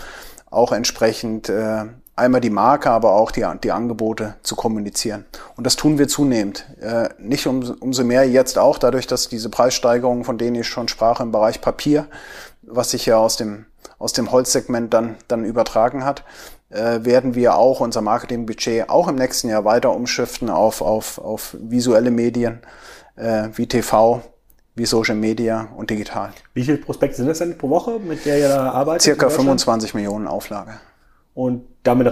[0.52, 1.86] auch entsprechend äh,
[2.16, 5.26] einmal die Marke, aber auch die, die Angebote zu kommunizieren.
[5.58, 6.66] Und das tun wir zunehmend.
[6.80, 10.88] Äh, nicht um, umso mehr jetzt auch dadurch, dass diese Preissteigerungen, von denen ich schon
[10.88, 12.08] sprach, im Bereich Papier,
[12.62, 13.66] was sich ja aus dem,
[13.98, 16.24] aus dem Holzsegment dann, dann übertragen hat,
[16.70, 21.56] äh, werden wir auch unser Marketingbudget auch im nächsten Jahr weiter umschiften auf, auf, auf
[21.60, 22.62] visuelle Medien
[23.16, 24.22] äh, wie TV,
[24.76, 26.32] wie Social Media und digital.
[26.54, 29.04] Wie viele Prospekte sind das denn pro Woche, mit der ihr da arbeitet?
[29.04, 30.72] Circa 25 Millionen Auflage.
[31.34, 32.08] Und damit,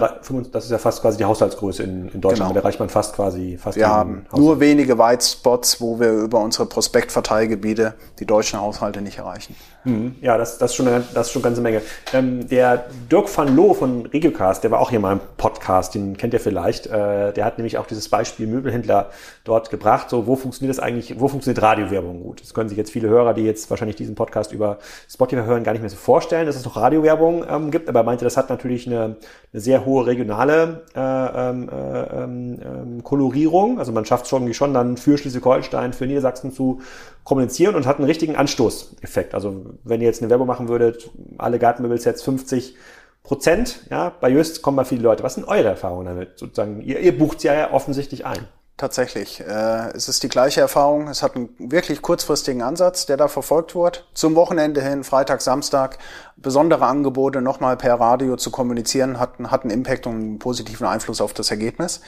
[0.52, 2.52] das ist ja fast quasi die Haushaltsgröße in, in Deutschland, genau.
[2.52, 4.38] da erreicht man fast quasi fast Wir haben Haushalt.
[4.38, 9.56] nur wenige White Spots, wo wir über unsere Prospektverteilgebiete die deutschen Haushalte nicht erreichen.
[9.84, 10.16] Mhm.
[10.20, 11.82] Ja, das, das, ist schon eine, das ist schon eine ganze Menge.
[12.12, 16.16] Ähm, der Dirk van Loo von Regiocast, der war auch hier mal im Podcast, den
[16.16, 16.86] kennt ihr vielleicht.
[16.86, 19.10] Äh, der hat nämlich auch dieses Beispiel Möbelhändler
[19.44, 20.08] dort gebracht.
[20.10, 22.40] So, wo funktioniert das eigentlich, wo funktioniert Radiowerbung gut?
[22.40, 25.72] Das können sich jetzt viele Hörer, die jetzt wahrscheinlich diesen Podcast über Spotify hören, gar
[25.72, 27.88] nicht mehr so vorstellen, dass es noch Radiowerbung ähm, gibt.
[27.88, 29.16] Aber er meinte, das hat natürlich eine,
[29.52, 33.78] eine sehr hohe regionale äh, ähm, äh, ähm, ähm, Kolorierung.
[33.78, 36.80] Also man schafft schon, schon dann für Schleswig-Holstein, für Niedersachsen zu
[37.24, 39.34] kommunizieren und hat einen richtigen Anstoßeffekt.
[39.34, 42.76] Also wenn ihr jetzt eine Werbung machen würdet, alle Gartenmöbelsets 50
[43.22, 45.22] Prozent, ja, bei Just kommen mal viele Leute.
[45.22, 46.38] Was sind eure Erfahrungen damit?
[46.38, 48.46] Sozusagen, ihr, ihr bucht sie ja offensichtlich ein.
[48.76, 49.40] Tatsächlich.
[49.40, 51.06] Äh, es ist die gleiche Erfahrung.
[51.06, 54.08] Es hat einen wirklich kurzfristigen Ansatz, der da verfolgt wird.
[54.14, 55.98] Zum Wochenende hin, Freitag, Samstag,
[56.36, 61.20] besondere Angebote nochmal per Radio zu kommunizieren, hat, hat einen Impact und einen positiven Einfluss
[61.20, 62.00] auf das Ergebnis.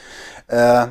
[0.49, 0.87] Äh,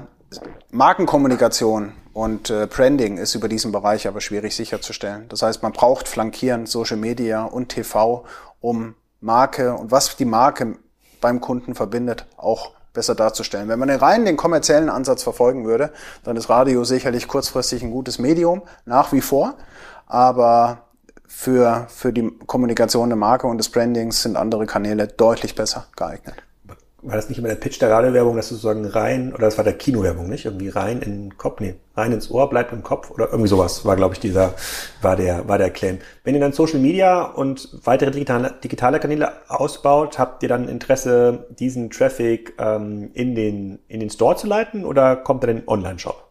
[0.70, 5.28] Markenkommunikation und äh, Branding ist über diesen Bereich aber schwierig sicherzustellen.
[5.28, 8.24] Das heißt, man braucht flankierend Social Media und TV,
[8.62, 10.78] um Marke und was die Marke
[11.20, 13.68] beim Kunden verbindet, auch besser darzustellen.
[13.68, 15.92] Wenn man rein den kommerziellen Ansatz verfolgen würde,
[16.24, 19.52] dann ist Radio sicherlich kurzfristig ein gutes Medium, nach wie vor.
[20.06, 20.86] Aber
[21.28, 26.45] für, für die Kommunikation der Marke und des Brandings sind andere Kanäle deutlich besser geeignet
[27.06, 29.64] war das nicht immer der Pitch der Radiowerbung, dass du sozusagen rein, oder das war
[29.64, 30.44] der Kinowerbung, nicht?
[30.44, 33.84] Irgendwie rein in den Kopf, nee, rein ins Ohr, bleibt im Kopf oder irgendwie sowas
[33.84, 34.54] war, glaube ich, dieser,
[35.02, 35.98] war der, war der Claim.
[36.24, 41.46] Wenn ihr dann Social Media und weitere digitale, digitale Kanäle ausbaut, habt ihr dann Interesse,
[41.58, 45.68] diesen Traffic ähm, in den, in den Store zu leiten oder kommt er in den
[45.68, 46.22] Online-Shop?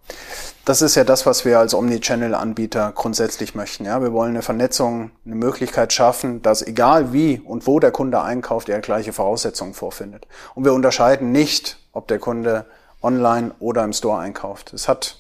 [0.66, 3.86] Das ist ja das, was wir als Omnichannel-Anbieter grundsätzlich möchten.
[3.86, 8.20] Ja, wir wollen eine Vernetzung, eine Möglichkeit schaffen, dass egal wie und wo der Kunde
[8.24, 10.26] einkauft, er gleiche Voraussetzungen vorfindet.
[10.56, 12.66] Und wir unterscheiden nicht, ob der Kunde
[13.04, 14.74] online oder im Store einkauft.
[14.74, 15.18] Es hat,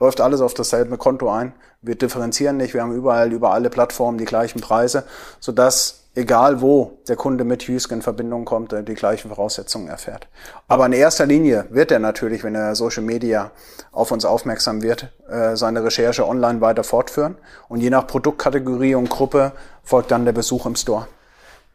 [0.00, 1.52] läuft alles auf dasselbe Konto ein.
[1.80, 2.74] Wir differenzieren nicht.
[2.74, 5.04] Wir haben überall über alle Plattformen die gleichen Preise,
[5.38, 10.28] sodass egal wo der Kunde mit Husk in Verbindung kommt, er die gleichen Voraussetzungen erfährt.
[10.68, 13.50] Aber in erster Linie wird er natürlich, wenn er Social Media
[13.92, 17.36] auf uns aufmerksam wird, äh, seine Recherche online weiter fortführen.
[17.68, 21.06] Und je nach Produktkategorie und Gruppe folgt dann der Besuch im Store.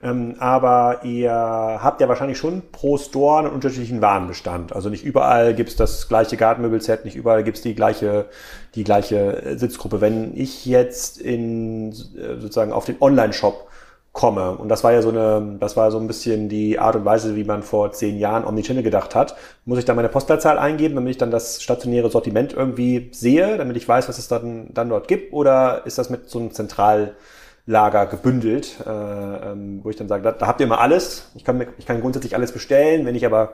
[0.02, 4.74] Ähm, aber ihr habt ja wahrscheinlich schon pro Store einen unterschiedlichen Warenbestand.
[4.74, 8.30] Also nicht überall gibt's das gleiche Gartenmöbelset, nicht überall gibt's die gleiche,
[8.76, 10.00] die gleiche Sitzgruppe.
[10.00, 13.68] Wenn ich jetzt in äh, sozusagen auf den Online-Shop
[14.12, 14.52] komme.
[14.58, 17.36] Und das war ja so eine, das war so ein bisschen die Art und Weise,
[17.36, 19.36] wie man vor zehn Jahren Omnichannel gedacht hat.
[19.66, 23.78] Muss ich da meine Postleitzahl eingeben, damit ich dann das stationäre Sortiment irgendwie sehe, damit
[23.78, 25.32] ich weiß, was es dann, dann dort gibt?
[25.32, 30.32] Oder ist das mit so einem Zentrallager gebündelt, äh, ähm, wo ich dann sage, da,
[30.32, 31.32] da habt ihr immer alles.
[31.36, 33.06] Ich kann, ich kann grundsätzlich alles bestellen.
[33.06, 33.54] Wenn ich aber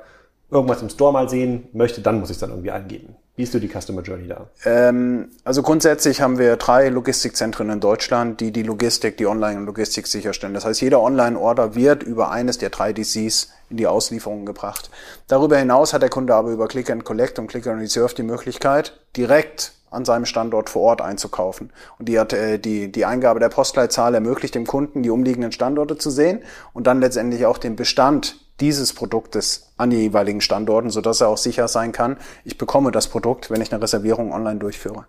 [0.51, 3.15] irgendwas im Store mal sehen möchte, dann muss ich es dann irgendwie eingeben.
[3.37, 4.47] Wie ist du die Customer Journey da?
[4.63, 10.53] Ähm, also grundsätzlich haben wir drei Logistikzentren in Deutschland, die die Logistik, die Online-Logistik sicherstellen.
[10.53, 14.89] Das heißt, jeder Online-Order wird über eines der drei DCs in die Auslieferung gebracht.
[15.27, 18.23] Darüber hinaus hat der Kunde aber über Click and Collect und Click and Reserve die
[18.23, 21.71] Möglichkeit, direkt an seinem Standort vor Ort einzukaufen.
[21.99, 25.97] Und die, hat, äh, die, die Eingabe der Postleitzahl ermöglicht dem Kunden, die umliegenden Standorte
[25.97, 26.41] zu sehen
[26.73, 31.37] und dann letztendlich auch den Bestand dieses Produktes an die jeweiligen Standorten, sodass er auch
[31.37, 35.05] sicher sein kann, ich bekomme das Produkt, wenn ich eine Reservierung online durchführe.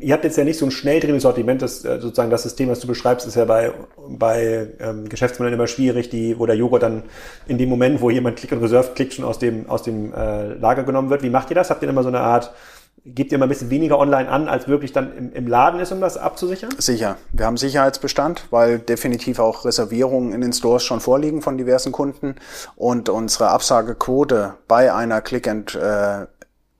[0.00, 2.70] Ihr habt jetzt ja nicht so ein schnell drehendes Sortiment, das äh, sozusagen das System,
[2.70, 3.72] was du beschreibst, ist ja bei,
[4.08, 7.02] bei ähm, Geschäftsmodellen immer schwierig, die, wo der Joghurt dann
[7.46, 10.54] in dem Moment, wo jemand Click und Reserve klickt, schon aus dem, aus dem äh,
[10.54, 11.22] Lager genommen wird.
[11.22, 11.68] Wie macht ihr das?
[11.68, 12.52] Habt ihr immer so eine Art
[13.04, 15.92] gebt ihr mal ein bisschen weniger online an, als wirklich dann im, im, Laden ist,
[15.92, 16.70] um das abzusichern?
[16.78, 17.16] Sicher.
[17.32, 22.36] Wir haben Sicherheitsbestand, weil definitiv auch Reservierungen in den Stores schon vorliegen von diversen Kunden
[22.74, 26.26] und unsere Absagequote bei einer Click and äh,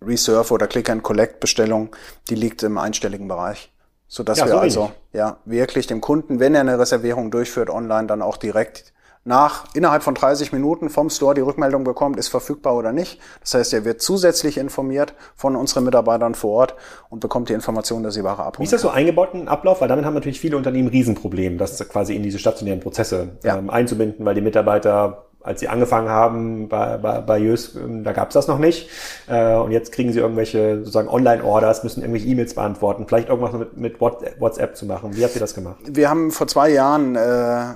[0.02, 1.94] Reserve oder Click and Collect Bestellung,
[2.28, 3.72] die liegt im einstelligen Bereich.
[4.08, 8.06] Sodass ja, wir so also ja wirklich dem Kunden, wenn er eine Reservierung durchführt online,
[8.06, 8.92] dann auch direkt
[9.26, 13.20] nach innerhalb von 30 Minuten vom Store die Rückmeldung bekommt, ist verfügbar oder nicht.
[13.40, 16.74] Das heißt, er wird zusätzlich informiert von unseren Mitarbeitern vor Ort
[17.10, 18.60] und bekommt die Information, dass sie Ware abholen.
[18.60, 19.80] Wie ist das so eingebaut in Ablauf?
[19.80, 23.56] Weil damit haben natürlich viele Unternehmen ein Riesenproblem, das quasi in diese stationären Prozesse ja.
[23.58, 28.12] ähm, einzubinden, weil die Mitarbeiter als sie angefangen haben bei, bei, bei Jös, ähm, da
[28.12, 28.90] gab es das noch nicht.
[29.28, 33.76] Äh, und jetzt kriegen sie irgendwelche sozusagen Online-Orders, müssen irgendwelche E-Mails beantworten, vielleicht irgendwas mit,
[33.76, 35.16] mit WhatsApp zu machen.
[35.16, 35.76] Wie habt ihr das gemacht?
[35.86, 37.74] Wir haben vor zwei Jahren äh,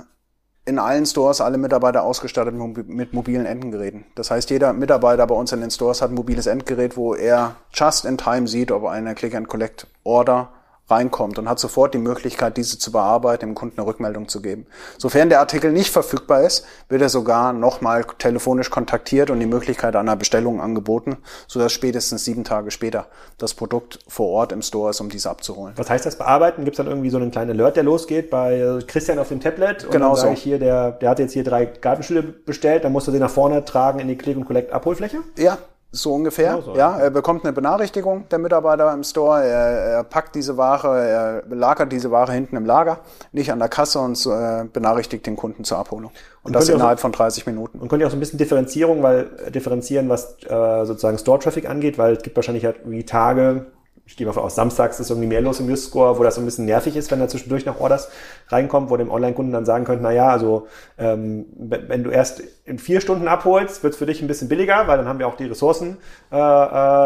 [0.65, 4.05] in allen Stores alle Mitarbeiter ausgestattet mit mobilen Endgeräten.
[4.15, 7.55] Das heißt, jeder Mitarbeiter bei uns in den Stores hat ein mobiles Endgerät, wo er
[7.73, 10.49] just in time sieht, ob eine Click-and-Collect-Order
[10.91, 14.65] reinkommt und hat sofort die Möglichkeit, diese zu bearbeiten, dem Kunden eine Rückmeldung zu geben.
[14.97, 19.95] Sofern der Artikel nicht verfügbar ist, wird er sogar nochmal telefonisch kontaktiert und die Möglichkeit
[19.95, 25.01] einer Bestellung angeboten, sodass spätestens sieben Tage später das Produkt vor Ort im Store ist,
[25.01, 25.73] um diese abzuholen.
[25.77, 26.63] Was heißt das bearbeiten?
[26.65, 29.85] Gibt es dann irgendwie so einen kleinen Alert, der losgeht bei Christian auf dem Tablet?
[29.85, 30.31] Und genau dann so.
[30.31, 33.29] ich hier, der, der hat jetzt hier drei Gartenstühle bestellt, dann musst du sie nach
[33.29, 35.19] vorne tragen in die Click- und Collect-Abholfläche?
[35.37, 35.57] Ja,
[35.91, 36.53] so ungefähr.
[36.53, 39.43] Genau so, ja, er bekommt eine Benachrichtigung, der Mitarbeiter im Store.
[39.43, 42.99] Er, er, packt diese Ware, er lagert diese Ware hinten im Lager,
[43.31, 46.11] nicht an der Kasse und äh, benachrichtigt den Kunden zur Abholung.
[46.43, 47.79] Und, und das innerhalb so, von 30 Minuten.
[47.79, 51.97] Und könnt ihr auch so ein bisschen Differenzierung, weil differenzieren, was äh, sozusagen Store-Traffic angeht,
[51.97, 53.65] weil es gibt wahrscheinlich halt wie Tage,
[54.11, 56.45] ich gehe mal aus, samstags ist irgendwie mehr los im Just-Score, wo das so ein
[56.45, 58.09] bisschen nervig ist, wenn da zwischendurch noch Orders
[58.49, 62.77] reinkommt, wo dem Online-Kunden dann sagen könnte, na ja, also ähm, wenn du erst in
[62.77, 65.37] vier Stunden abholst, wird es für dich ein bisschen billiger, weil dann haben wir auch
[65.37, 65.97] die Ressourcen
[66.29, 66.39] äh, äh,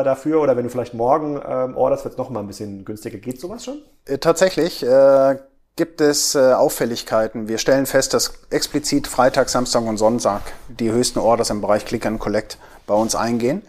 [0.03, 0.41] dafür.
[0.41, 3.19] Oder wenn du vielleicht morgen ähm, orderst, wird es noch mal ein bisschen günstiger.
[3.19, 3.77] Geht sowas schon?
[4.05, 4.83] Äh, tatsächlich.
[4.83, 5.35] Äh
[5.77, 7.49] gibt es äh, Auffälligkeiten.
[7.49, 12.05] Wir stellen fest, dass explizit Freitag, Samstag und Sonntag die höchsten Orders im Bereich Click
[12.05, 13.61] and Collect bei uns eingehen.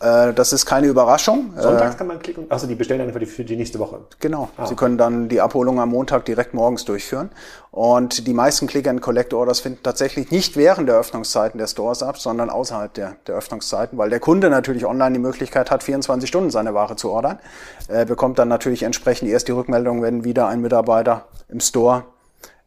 [0.00, 1.52] Äh, das ist keine Überraschung.
[1.56, 2.46] Sonntags äh, kann man klicken.
[2.48, 4.00] Also die bestellen dann für die, für die nächste Woche.
[4.18, 4.48] Genau.
[4.56, 4.66] Ah.
[4.66, 7.30] Sie können dann die Abholung am Montag direkt morgens durchführen.
[7.70, 12.02] Und die meisten Click and Collect Orders finden tatsächlich nicht während der Öffnungszeiten der Stores
[12.02, 16.28] ab, sondern außerhalb der, der Öffnungszeiten, weil der Kunde natürlich online die Möglichkeit hat, 24
[16.28, 17.38] Stunden seine Ware zu ordern.
[17.86, 22.04] Er bekommt dann natürlich entsprechend erst die Rückmeldung, wenn wieder ein Mitarbeiter im Store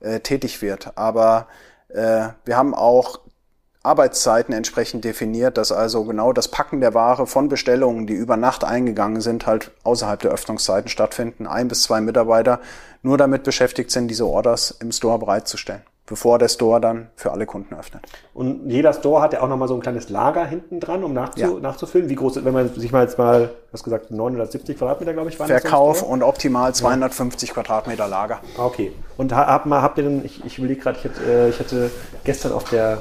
[0.01, 0.91] äh, tätig wird.
[0.95, 1.47] Aber
[1.89, 3.19] äh, wir haben auch
[3.85, 8.63] Arbeitszeiten entsprechend definiert, dass also genau das Packen der Ware von Bestellungen, die über Nacht
[8.63, 11.47] eingegangen sind, halt außerhalb der Öffnungszeiten stattfinden.
[11.47, 12.61] Ein bis zwei Mitarbeiter
[13.01, 17.45] nur damit beschäftigt sind, diese Orders im Store bereitzustellen, bevor der Store dann für alle
[17.45, 18.05] Kunden öffnet.
[18.33, 21.41] Und jeder Store hat ja auch nochmal so ein kleines Lager hinten dran, um nachzu
[21.41, 21.59] ja.
[21.59, 22.07] nachzufüllen.
[22.07, 25.47] Wie groß, wenn man sich mal jetzt mal, was gesagt, 970 Quadratmeter, glaube ich, waren
[25.47, 27.53] Verkauf und optimal 250 ja.
[27.53, 28.39] Quadratmeter Lager.
[28.57, 28.93] Okay.
[29.17, 31.91] Und habt, habt ihr denn, ich, ich überlege gerade, ich, hätte, äh, ich hatte
[32.23, 32.99] gestern auf der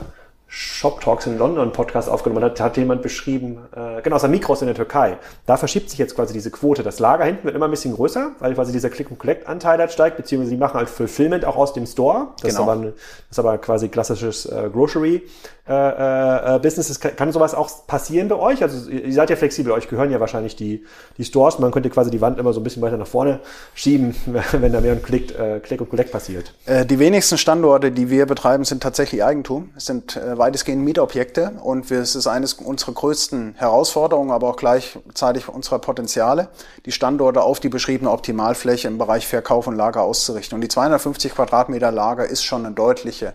[0.55, 4.61] Shop Talks in London Podcast aufgenommen hat, hat jemand beschrieben, äh, genau, aus der Mikros
[4.61, 5.17] in der Türkei.
[5.47, 6.83] Da verschiebt sich jetzt quasi diese Quote.
[6.83, 10.51] Das Lager hinten wird immer ein bisschen größer, weil quasi dieser Click-and-Collect-Anteil halt steigt, beziehungsweise
[10.51, 12.29] die machen halt Fulfillment auch aus dem Store.
[12.43, 12.65] Das, genau.
[12.65, 12.95] ist, aber, das
[13.31, 15.23] ist aber quasi klassisches äh, Grocery.
[15.69, 16.99] Äh, äh, Business.
[16.99, 18.65] Kann, kann sowas auch passieren bei euch?
[18.65, 20.85] Also ihr seid ja flexibel, euch gehören ja wahrscheinlich die,
[21.19, 21.61] die Stores.
[21.61, 23.39] Man könnte quasi die Wand immer so ein bisschen weiter nach vorne
[23.75, 24.17] schieben,
[24.53, 26.53] wenn da mehr ein Click, äh, Click und Collect passiert.
[26.67, 29.71] Äh, die wenigsten Standorte, die wir betreiben, sind tatsächlich Eigentum.
[29.77, 35.49] Es sind äh, weitestgehend Mietobjekte und es ist eines unserer größten Herausforderungen, aber auch gleichzeitig
[35.49, 36.49] unserer Potenziale,
[36.85, 40.57] die Standorte auf die beschriebene Optimalfläche im Bereich Verkauf und Lager auszurichten.
[40.57, 43.35] Und die 250 Quadratmeter Lager ist schon eine deutliche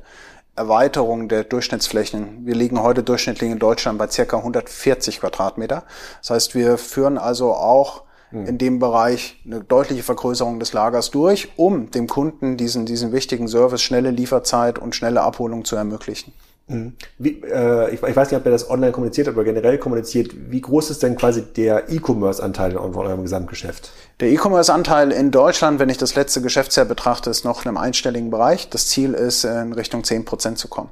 [0.57, 2.45] Erweiterung der Durchschnittsflächen.
[2.45, 5.83] Wir liegen heute durchschnittlich in Deutschland bei circa 140 Quadratmeter.
[6.19, 8.47] Das heißt, wir führen also auch hm.
[8.47, 13.47] in dem Bereich eine deutliche Vergrößerung des Lagers durch, um dem Kunden diesen, diesen wichtigen
[13.47, 16.33] Service, schnelle Lieferzeit und schnelle Abholung zu ermöglichen.
[16.67, 16.93] Mhm.
[17.17, 20.31] Wie, äh, ich, ich, weiß nicht, ob ihr das online kommuniziert aber generell kommuniziert.
[20.49, 23.91] Wie groß ist denn quasi der E-Commerce-Anteil in eurem Gesamtgeschäft?
[24.19, 28.29] Der E-Commerce-Anteil in Deutschland, wenn ich das letzte Geschäftsjahr betrachte, ist noch in einem einstelligen
[28.29, 28.69] Bereich.
[28.69, 30.89] Das Ziel ist, in Richtung 10 Prozent zu kommen.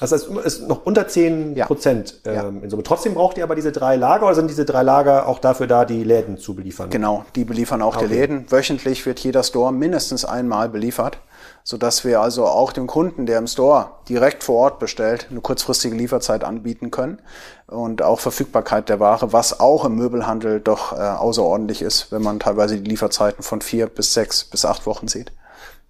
[0.00, 2.48] Heißt, es ist noch unter 10 Prozent ja.
[2.48, 2.82] ähm, in Summe.
[2.84, 5.84] Trotzdem braucht ihr aber diese drei Lager oder sind diese drei Lager auch dafür da,
[5.84, 6.88] die Läden zu beliefern?
[6.88, 8.06] Genau, die beliefern auch okay.
[8.08, 8.50] die Läden.
[8.50, 11.18] Wöchentlich wird jeder Store mindestens einmal beliefert
[11.64, 15.40] so dass wir also auch dem Kunden, der im Store direkt vor Ort bestellt, eine
[15.40, 17.20] kurzfristige Lieferzeit anbieten können
[17.66, 22.40] und auch Verfügbarkeit der Ware, was auch im Möbelhandel doch äh, außerordentlich ist, wenn man
[22.40, 25.32] teilweise die Lieferzeiten von vier bis sechs bis acht Wochen sieht.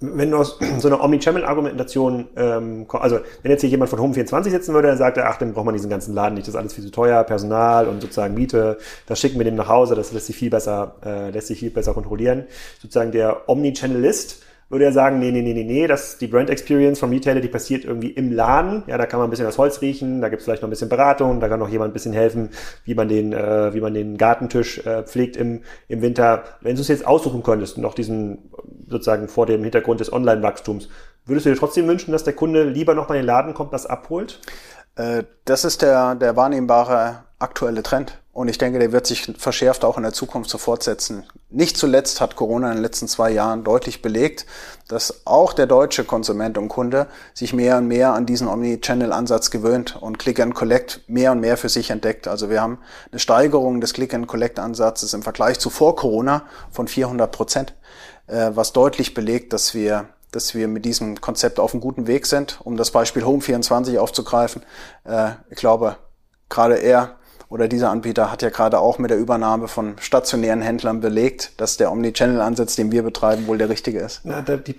[0.03, 4.73] Wenn du aus so einer Omnichannel-Argumentation, ähm, also wenn jetzt hier jemand von Home24 sitzen
[4.73, 6.73] würde, dann sagt er, ach, dann braucht man diesen ganzen Laden nicht, das ist alles
[6.73, 10.27] viel zu teuer, Personal und sozusagen Miete, das schicken wir dem nach Hause, das lässt
[10.27, 12.47] sich viel besser, äh, lässt sich viel besser kontrollieren.
[12.81, 17.01] Sozusagen der Omnichannelist würde er sagen, nee, nee, nee, nee, nee, das, die Brand Experience
[17.01, 18.85] vom Retailer, die passiert irgendwie im Laden.
[18.87, 20.71] Ja, da kann man ein bisschen das Holz riechen, da gibt es vielleicht noch ein
[20.71, 22.51] bisschen Beratung, da kann noch jemand ein bisschen helfen,
[22.85, 26.45] wie man den, äh, wie man den Gartentisch äh, pflegt im, im Winter.
[26.61, 28.51] Wenn du es jetzt aussuchen könntest, noch diesen,
[28.89, 30.89] sozusagen vor dem Hintergrund des Online-Wachstums,
[31.27, 33.73] würdest du dir trotzdem wünschen, dass der Kunde lieber noch mal in den Laden kommt,
[33.73, 34.41] das abholt?
[34.95, 38.21] Äh, das ist der, der wahrnehmbare aktuelle Trend.
[38.33, 41.25] Und ich denke, der wird sich verschärft auch in der Zukunft so fortsetzen.
[41.51, 44.47] Nicht zuletzt hat Corona in den letzten zwei Jahren deutlich belegt,
[44.87, 50.01] dass auch der deutsche Konsument und Kunde sich mehr und mehr an diesen Omni-Channel-Ansatz gewöhnt
[50.01, 52.29] und Click and Collect mehr und mehr für sich entdeckt.
[52.29, 52.79] Also wir haben
[53.11, 57.75] eine Steigerung des Click and Collect-Ansatzes im Vergleich zu vor Corona von 400 Prozent,
[58.29, 62.25] äh, was deutlich belegt, dass wir dass wir mit diesem Konzept auf einem guten Weg
[62.25, 62.61] sind.
[62.63, 64.63] Um das Beispiel Home24 aufzugreifen,
[65.03, 65.97] äh, ich glaube,
[66.49, 67.19] gerade er
[67.51, 71.77] oder dieser Anbieter hat ja gerade auch mit der Übernahme von stationären Händlern belegt, dass
[71.77, 74.21] der Omnichannel-Ansatz, den wir betreiben, wohl der richtige ist.
[74.25, 74.75] Na, die,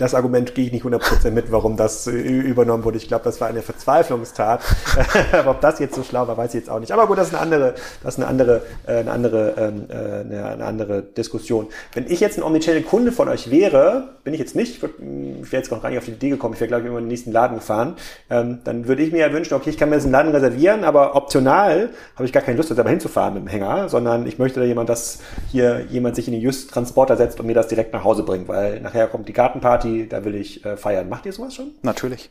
[0.00, 2.96] das Argument gehe ich nicht 100% mit, warum das äh, übernommen wurde.
[2.96, 4.62] Ich glaube, das war eine Verzweiflungstat.
[5.32, 6.92] Aber ob das jetzt so schlau war, weiß ich jetzt auch nicht.
[6.92, 10.20] Aber gut, das ist eine andere, das ist eine andere, äh, eine andere, ähm, äh,
[10.20, 11.68] eine, andere Diskussion.
[11.92, 15.62] Wenn ich jetzt ein Omnichannel-Kunde von euch wäre, bin ich jetzt nicht, ich, hm, wäre
[15.62, 17.08] jetzt noch gar nicht auf die Idee gekommen, ich wäre glaube ich immer in den
[17.08, 17.94] nächsten Laden gefahren,
[18.30, 21.14] ähm, dann würde ich mir ja wünschen, okay, ich kann mir diesen Laden reservieren, aber
[21.14, 24.60] optional habe ich gar keine Lust, da selber hinzufahren mit dem Hänger, sondern ich möchte
[24.60, 25.18] da jemand, dass
[25.50, 28.80] hier jemand sich in den Just-Transporter setzt und mir das direkt nach Hause bringt, weil
[28.80, 31.08] nachher kommt die Gartenparty, Party, da will ich äh, feiern.
[31.08, 31.72] Macht ihr sowas schon?
[31.82, 32.30] Natürlich.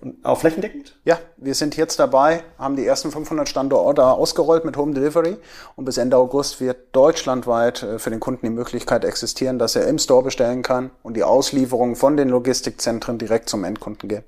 [0.00, 0.96] Und auch flächendeckend?
[1.04, 5.36] Ja, wir sind jetzt dabei, haben die ersten 500 Standorte ausgerollt mit Home Delivery
[5.76, 9.86] und bis Ende August wird deutschlandweit äh, für den Kunden die Möglichkeit existieren, dass er
[9.88, 14.24] im Store bestellen kann und die Auslieferung von den Logistikzentren direkt zum Endkunden geht.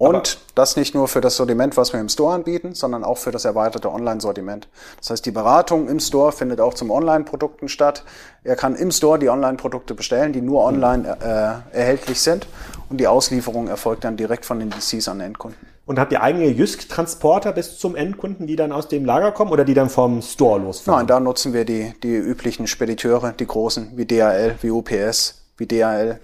[0.00, 0.22] Und Aber
[0.54, 3.44] das nicht nur für das Sortiment, was wir im Store anbieten, sondern auch für das
[3.44, 4.66] erweiterte Online-Sortiment.
[4.98, 8.02] Das heißt, die Beratung im Store findet auch zum Online-Produkten statt.
[8.42, 12.46] Er kann im Store die Online-Produkte bestellen, die nur online äh, erhältlich sind.
[12.88, 15.68] Und die Auslieferung erfolgt dann direkt von den DCs an den Endkunden.
[15.84, 19.66] Und habt ihr eigene Jysk-Transporter bis zum Endkunden, die dann aus dem Lager kommen oder
[19.66, 21.00] die dann vom Store losfahren?
[21.00, 25.66] Nein, da nutzen wir die, die üblichen Spediteure, die großen, wie DHL, wie UPS, wie
[25.66, 26.18] DHL,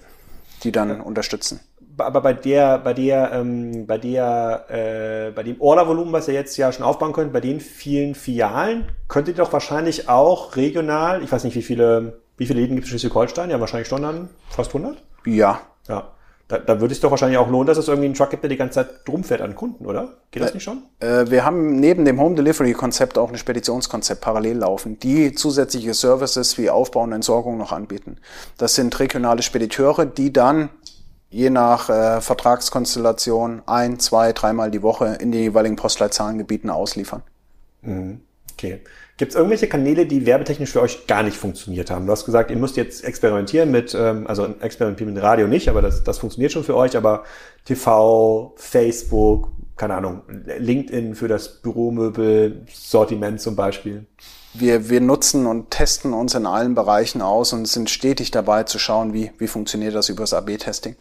[0.63, 1.03] die dann ja.
[1.03, 1.61] unterstützen
[1.99, 6.57] aber bei der, bei der, ähm, bei der, äh, bei dem Ordervolumen, was ihr jetzt
[6.57, 11.31] ja schon aufbauen könnt, bei den vielen Filialen, könnt ihr doch wahrscheinlich auch regional, ich
[11.31, 13.51] weiß nicht, wie viele, wie viele Läden gibt es in Schleswig-Holstein?
[13.51, 15.03] Ja, wahrscheinlich schon dann fast 100?
[15.25, 15.61] Ja.
[15.89, 16.13] Ja.
[16.49, 18.51] Da, da würde es doch wahrscheinlich auch lohnen, dass es irgendwie einen Truck gibt, der
[18.51, 20.19] die ganze Zeit drumfährt an Kunden, oder?
[20.31, 20.85] Geht das äh, nicht schon?
[21.01, 25.93] Äh, wir haben neben dem Home Delivery Konzept auch ein Speditionskonzept parallel laufen, die zusätzliche
[25.93, 28.19] Services wie Aufbau und Entsorgung noch anbieten.
[28.59, 30.69] Das sind regionale Spediteure, die dann
[31.37, 37.23] je nach äh, Vertragskonstellation ein, zwei, dreimal die Woche in den jeweiligen Postleitzahlengebieten ausliefern.
[37.83, 38.23] Mhm.
[38.53, 38.81] Okay.
[39.19, 42.05] Gibt es irgendwelche Kanäle, die werbetechnisch für euch gar nicht funktioniert haben?
[42.05, 45.81] Du hast gesagt, ihr müsst jetzt experimentieren mit, ähm, also experimentieren mit Radio nicht, aber
[45.81, 47.25] das, das funktioniert schon für euch, aber
[47.65, 50.23] TV, Facebook, keine Ahnung,
[50.59, 54.05] LinkedIn für das Büromöbel-Sortiment zum Beispiel.
[54.53, 58.79] Wir, wir nutzen und testen uns in allen Bereichen aus und sind stetig dabei zu
[58.79, 60.97] schauen, wie, wie funktioniert das über das AB-Testing.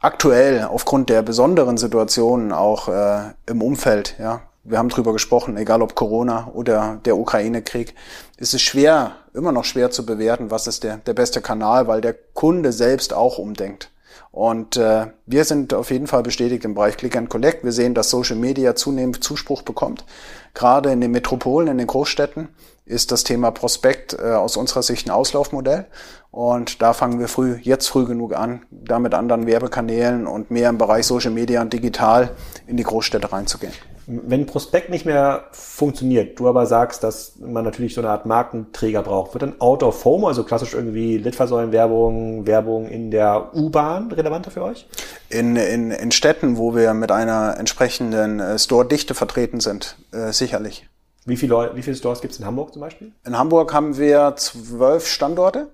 [0.00, 5.82] Aktuell, aufgrund der besonderen Situationen auch äh, im Umfeld, ja, wir haben drüber gesprochen, egal
[5.82, 7.94] ob Corona oder der Ukraine-Krieg,
[8.36, 12.00] ist es schwer, immer noch schwer zu bewerten, was ist der, der beste Kanal, weil
[12.00, 13.90] der Kunde selbst auch umdenkt.
[14.32, 17.64] Und äh, wir sind auf jeden Fall bestätigt im Bereich Click and Collect.
[17.64, 20.04] Wir sehen, dass Social Media zunehmend Zuspruch bekommt.
[20.52, 22.48] Gerade in den Metropolen, in den Großstädten
[22.84, 25.86] ist das Thema Prospekt äh, aus unserer Sicht ein Auslaufmodell.
[26.30, 30.68] Und da fangen wir früh, jetzt früh genug an, da mit anderen Werbekanälen und mehr
[30.68, 32.30] im Bereich Social Media und digital
[32.66, 33.72] in die Großstädte reinzugehen.
[34.08, 39.02] Wenn Prospekt nicht mehr funktioniert, du aber sagst, dass man natürlich so eine Art Markenträger
[39.02, 44.52] braucht, wird dann Out of Home, also klassisch irgendwie Litfaßsäulenwerbung, Werbung in der U-Bahn relevanter
[44.52, 44.86] für euch?
[45.28, 50.88] In, in, in Städten, wo wir mit einer entsprechenden äh, Store-Dichte vertreten sind, äh, sicherlich.
[51.24, 53.10] Wie viele, wie viele Stores gibt es in Hamburg zum Beispiel?
[53.24, 55.66] In Hamburg haben wir zwölf Standorte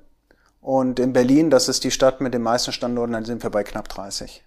[0.62, 3.62] und in Berlin, das ist die Stadt mit den meisten Standorten, dann sind wir bei
[3.62, 4.42] knapp 30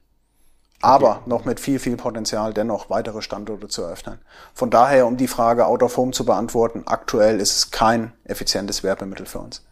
[0.86, 4.20] aber noch mit viel, viel Potenzial, dennoch weitere Standorte zu eröffnen.
[4.54, 8.84] Von daher, um die Frage Out of Home zu beantworten, aktuell ist es kein effizientes
[8.84, 9.64] Werbemittel für uns.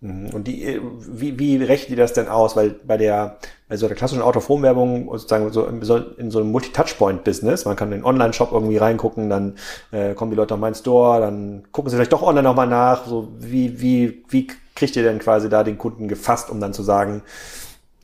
[0.00, 0.30] Mhm.
[0.30, 2.56] Und die, wie, wie rechnen die das denn aus?
[2.56, 3.36] Weil bei der,
[3.68, 5.82] bei so der klassischen Out-of-Home-Werbung, sozusagen so in,
[6.16, 9.56] in so einem Multi-Touchpoint-Business, man kann in den Online-Shop irgendwie reingucken, dann
[9.90, 13.06] äh, kommen die Leute auf meinen Store, dann gucken sie vielleicht doch online nochmal nach.
[13.06, 16.82] So wie, wie, wie kriegt ihr denn quasi da den Kunden gefasst, um dann zu
[16.82, 17.22] sagen,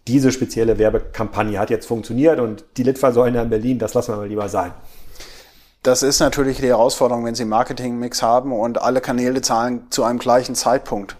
[0.06, 4.28] diese spezielle Werbekampagne hat jetzt funktioniert und die Litfaßsäule in Berlin, das lassen wir mal
[4.28, 4.72] lieber sein.
[5.82, 10.02] Das ist natürlich die Herausforderung, wenn Sie einen Marketingmix haben und alle Kanäle zahlen zu
[10.02, 11.16] einem gleichen Zeitpunkt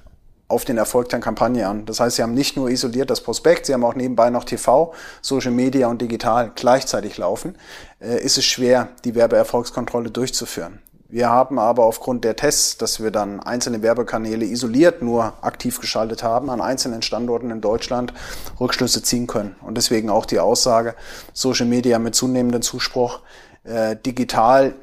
[0.48, 1.86] auf den Erfolg der Kampagne an.
[1.86, 4.92] Das heißt, Sie haben nicht nur isoliert das Prospekt, Sie haben auch nebenbei noch TV,
[5.22, 7.56] Social Media und digital gleichzeitig laufen.
[8.00, 10.80] Äh, ist es schwer, die Werbeerfolgskontrolle durchzuführen.
[11.08, 16.24] Wir haben aber aufgrund der Tests, dass wir dann einzelne Werbekanäle isoliert nur aktiv geschaltet
[16.24, 18.12] haben, an einzelnen Standorten in Deutschland
[18.58, 19.54] Rückschlüsse ziehen können.
[19.60, 20.96] Und deswegen auch die Aussage,
[21.32, 23.20] Social Media mit zunehmendem Zuspruch,
[23.62, 24.74] äh, digital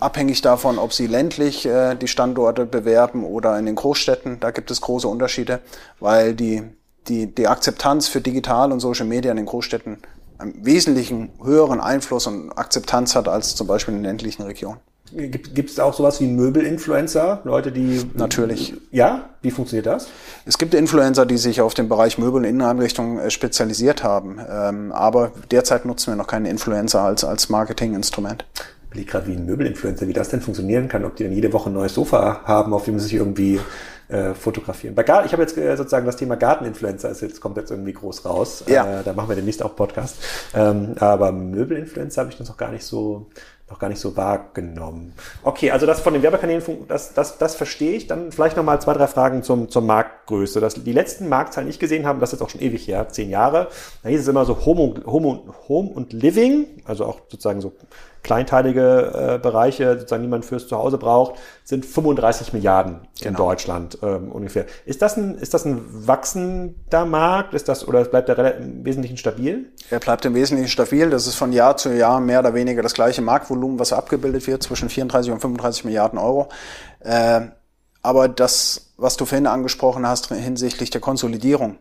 [0.00, 4.40] abhängig davon, ob sie ländlich äh, die Standorte bewerben oder in den Großstädten.
[4.40, 5.60] Da gibt es große Unterschiede,
[6.00, 6.64] weil die,
[7.06, 9.98] die, die Akzeptanz für digital und Social Media in den Großstädten
[10.38, 14.80] einen wesentlichen höheren Einfluss und Akzeptanz hat als zum Beispiel in ländlichen Regionen.
[15.12, 17.40] Gibt es auch sowas wie Möbelinfluencer?
[17.44, 18.02] Leute, die.
[18.14, 18.74] Natürlich.
[18.90, 19.30] Ja?
[19.42, 20.08] Wie funktioniert das?
[20.44, 24.38] Es gibt Influencer, die sich auf den Bereich Möbel und Inneneinrichtung äh, spezialisiert haben.
[24.50, 28.44] Ähm, aber derzeit nutzen wir noch keine Influencer als, als Marketinginstrument.
[28.54, 31.52] Ich überlege gerade, wie ein Möbelinfluencer, wie das denn funktionieren kann, ob die dann jede
[31.52, 33.60] Woche ein neues Sofa haben, auf dem sie sich irgendwie
[34.08, 34.94] äh, fotografieren.
[34.94, 37.92] Bei Garten, ich habe jetzt äh, sozusagen das Thema Garteninfluencer, ist jetzt, kommt jetzt irgendwie
[37.92, 38.64] groß raus.
[38.66, 39.00] Ja.
[39.00, 40.16] Äh, da machen wir demnächst auch Podcast.
[40.54, 43.26] Ähm, aber Möbelinfluencer habe ich das noch gar nicht so
[43.70, 45.14] noch gar nicht so wahrgenommen.
[45.42, 48.06] Okay, also das von den Werbekanälen, das, das, das verstehe ich.
[48.06, 50.60] Dann vielleicht nochmal zwei, drei Fragen zum, zur Marktgröße.
[50.60, 53.08] Das, die letzten Marktzahlen, die ich gesehen habe, das ist jetzt auch schon ewig her,
[53.08, 53.68] zehn Jahre,
[54.02, 57.72] da hieß es immer so Home, Home, Home und Living, also auch sozusagen so
[58.28, 63.28] kleinteilige äh, Bereiche, sozusagen, die man fürs Zuhause braucht, sind 35 Milliarden genau.
[63.28, 64.66] in Deutschland ähm, ungefähr.
[64.84, 67.54] Ist das ein, ist das ein wachsender Markt?
[67.54, 69.72] Ist das, oder bleibt er im Wesentlichen stabil?
[69.88, 71.08] Er bleibt im Wesentlichen stabil.
[71.08, 74.62] Das ist von Jahr zu Jahr mehr oder weniger das gleiche Marktvolumen, was abgebildet wird,
[74.62, 76.50] zwischen 34 und 35 Milliarden Euro.
[77.00, 77.46] Äh,
[78.02, 81.78] aber das, was du vorhin angesprochen hast hinsichtlich der Konsolidierung,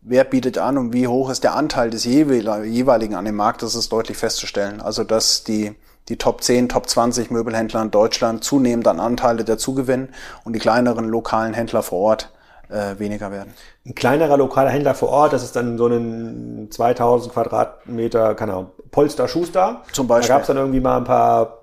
[0.00, 3.74] wer bietet an und wie hoch ist der Anteil des jeweiligen an dem Markt, das
[3.74, 4.80] ist deutlich festzustellen.
[4.80, 5.74] Also dass die,
[6.08, 10.08] die Top 10, Top 20 Möbelhändler in Deutschland zunehmend an Anteile dazugewinnen
[10.44, 12.32] und die kleineren lokalen Händler vor Ort
[12.70, 13.54] äh, weniger werden.
[13.86, 18.70] Ein kleinerer lokaler Händler vor Ort, das ist dann so ein 2000 Quadratmeter, keine Ahnung,
[18.90, 19.82] Polster Schuster.
[19.92, 20.28] Zum Beispiel.
[20.28, 21.57] Da gab es dann irgendwie mal ein paar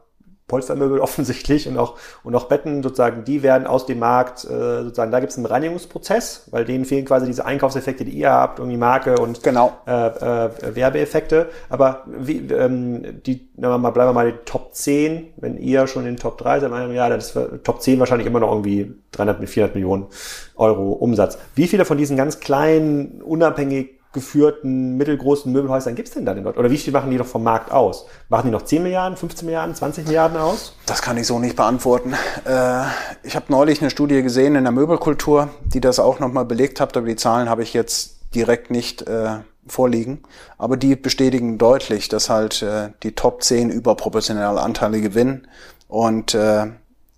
[0.47, 5.11] Polstermöbel offensichtlich und auch, und auch Betten sozusagen, die werden aus dem Markt, äh, sozusagen,
[5.11, 8.77] da gibt es einen Reinigungsprozess, weil denen fehlen quasi diese Einkaufseffekte, die ihr habt, irgendwie
[8.77, 9.73] Marke und genau.
[9.87, 11.49] äh, äh, Werbeeffekte.
[11.69, 16.03] Aber wie, ähm, die, na, mal, bleiben wir mal die Top 10, wenn ihr schon
[16.03, 19.39] in den Top 3 seid, ja, dann ist Top 10 wahrscheinlich immer noch irgendwie 300
[19.39, 20.07] bis 400 Millionen
[20.55, 21.37] Euro Umsatz.
[21.55, 26.43] Wie viele von diesen ganz kleinen, unabhängig geführten mittelgroßen Möbelhäusern gibt es denn da denn
[26.43, 26.57] dort?
[26.57, 28.07] Oder wie viel machen die doch vom Markt aus?
[28.29, 30.73] Machen die noch 10 Milliarden, 15 Milliarden, 20 Milliarden aus?
[30.87, 32.13] Das kann ich so nicht beantworten.
[32.45, 32.85] Äh,
[33.21, 36.97] ich habe neulich eine Studie gesehen in der Möbelkultur, die das auch nochmal belegt hat,
[36.97, 40.23] aber die Zahlen habe ich jetzt direkt nicht äh, vorliegen.
[40.57, 45.47] Aber die bestätigen deutlich, dass halt äh, die Top 10 überproportionale Anteile gewinnen
[45.87, 46.35] und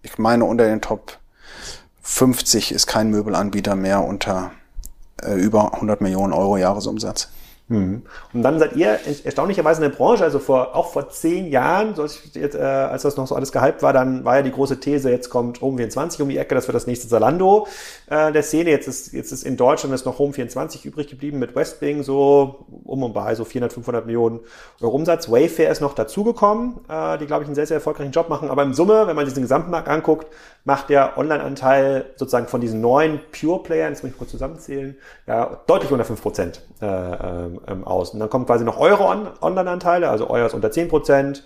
[0.01, 1.17] ich meine, unter den Top
[2.01, 4.51] 50 ist kein Möbelanbieter mehr unter
[5.23, 7.29] äh, über 100 Millionen Euro Jahresumsatz.
[7.69, 8.03] Mhm.
[8.33, 12.05] Und dann seid ihr erstaunlicherweise in der Branche, also vor, auch vor zehn Jahren, so
[12.33, 15.09] jetzt, äh, als das noch so alles gehypt war, dann war ja die große These,
[15.09, 17.67] jetzt kommt Home24 um die Ecke, das wird das nächste Zalando
[18.09, 18.69] äh, der Szene.
[18.69, 23.03] Jetzt ist, jetzt ist in Deutschland ist noch Home24 übrig geblieben mit Westwing, so um
[23.03, 24.39] und bei so 400, 500 Millionen
[24.79, 25.29] Euro Umsatz.
[25.29, 28.49] Wayfair ist noch dazugekommen, äh, die, glaube ich, einen sehr, sehr erfolgreichen Job machen.
[28.49, 30.27] Aber im Summe, wenn man sich den Gesamtmarkt anguckt,
[30.67, 35.91] macht der Online-Anteil sozusagen von diesen neuen Pure-Playern, jetzt muss ich kurz zusammenzählen, ja, deutlich
[35.93, 38.09] unter 5 Prozent äh, ähm, ähm, aus.
[38.09, 41.45] Und dann kommen quasi noch eure On Online-Anteile, also euer ist unter 10 Prozent.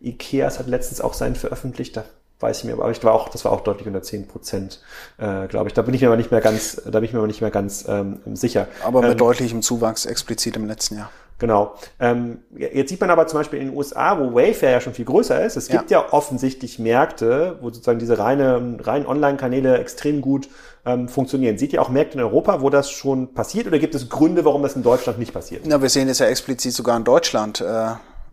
[0.00, 2.04] Ikeas hat letztens auch seinen veröffentlicht, da
[2.38, 4.80] weiß ich mir, aber ich war auch, das war auch deutlich unter 10 Prozent,
[5.18, 5.74] äh, glaube ich.
[5.74, 7.50] Da bin ich mir aber nicht mehr ganz, da bin ich mir aber nicht mehr
[7.50, 8.68] ganz ähm, sicher.
[8.84, 11.10] Aber mit ähm, deutlichem Zuwachs explizit im letzten Jahr.
[11.40, 11.74] Genau.
[11.98, 15.06] Ähm, jetzt sieht man aber zum Beispiel in den USA, wo Wayfair ja schon viel
[15.06, 15.78] größer ist, es ja.
[15.78, 20.50] gibt ja offensichtlich Märkte, wo sozusagen diese reine, reinen Online-Kanäle extrem gut
[20.84, 21.56] ähm, funktionieren.
[21.56, 24.62] Seht ihr auch Märkte in Europa, wo das schon passiert oder gibt es Gründe, warum
[24.62, 25.62] das in Deutschland nicht passiert?
[25.64, 27.62] Na, wir sehen es ja explizit sogar in Deutschland.
[27.62, 27.92] Äh,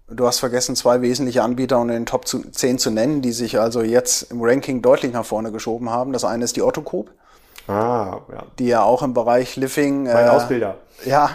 [0.10, 3.58] du hast vergessen, zwei wesentliche Anbieter und in den Top 10 zu nennen, die sich
[3.58, 6.12] also jetzt im Ranking deutlich nach vorne geschoben haben.
[6.12, 7.12] Das eine ist die Otto Group.
[7.70, 8.44] Ah, ja.
[8.60, 10.04] Die ja auch im Bereich Living.
[10.04, 10.76] Mein äh, Ausbilder.
[11.06, 11.30] Ja,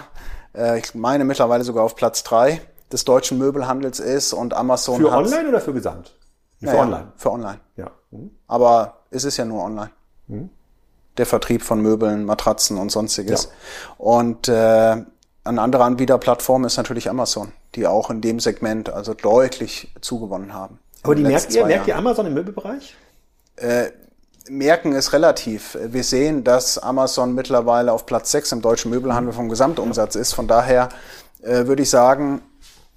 [0.54, 2.60] äh, ich meine mittlerweile sogar auf Platz drei
[2.92, 6.14] des deutschen Möbelhandels ist und Amazon Für online oder für Gesamt?
[6.58, 7.12] Für naja, online.
[7.16, 7.60] Für online.
[7.76, 7.90] Ja.
[8.10, 8.30] Mhm.
[8.46, 9.90] Aber es ist ja nur online.
[10.28, 10.50] Mhm.
[11.16, 13.44] Der Vertrieb von Möbeln, Matratzen und sonstiges.
[13.44, 13.94] Ja.
[13.98, 15.04] Und äh,
[15.44, 20.78] eine andere Anbieterplattform ist natürlich Amazon, die auch in dem Segment also deutlich zugewonnen haben.
[21.02, 22.96] Aber die merkt ihr, merkt ihr Amazon im Möbelbereich?
[23.56, 23.90] Äh,
[24.48, 25.78] merken ist relativ.
[25.82, 30.32] Wir sehen, dass Amazon mittlerweile auf Platz 6 im deutschen Möbelhandel vom Gesamtumsatz ist.
[30.32, 30.88] Von daher
[31.42, 32.42] äh, würde ich sagen,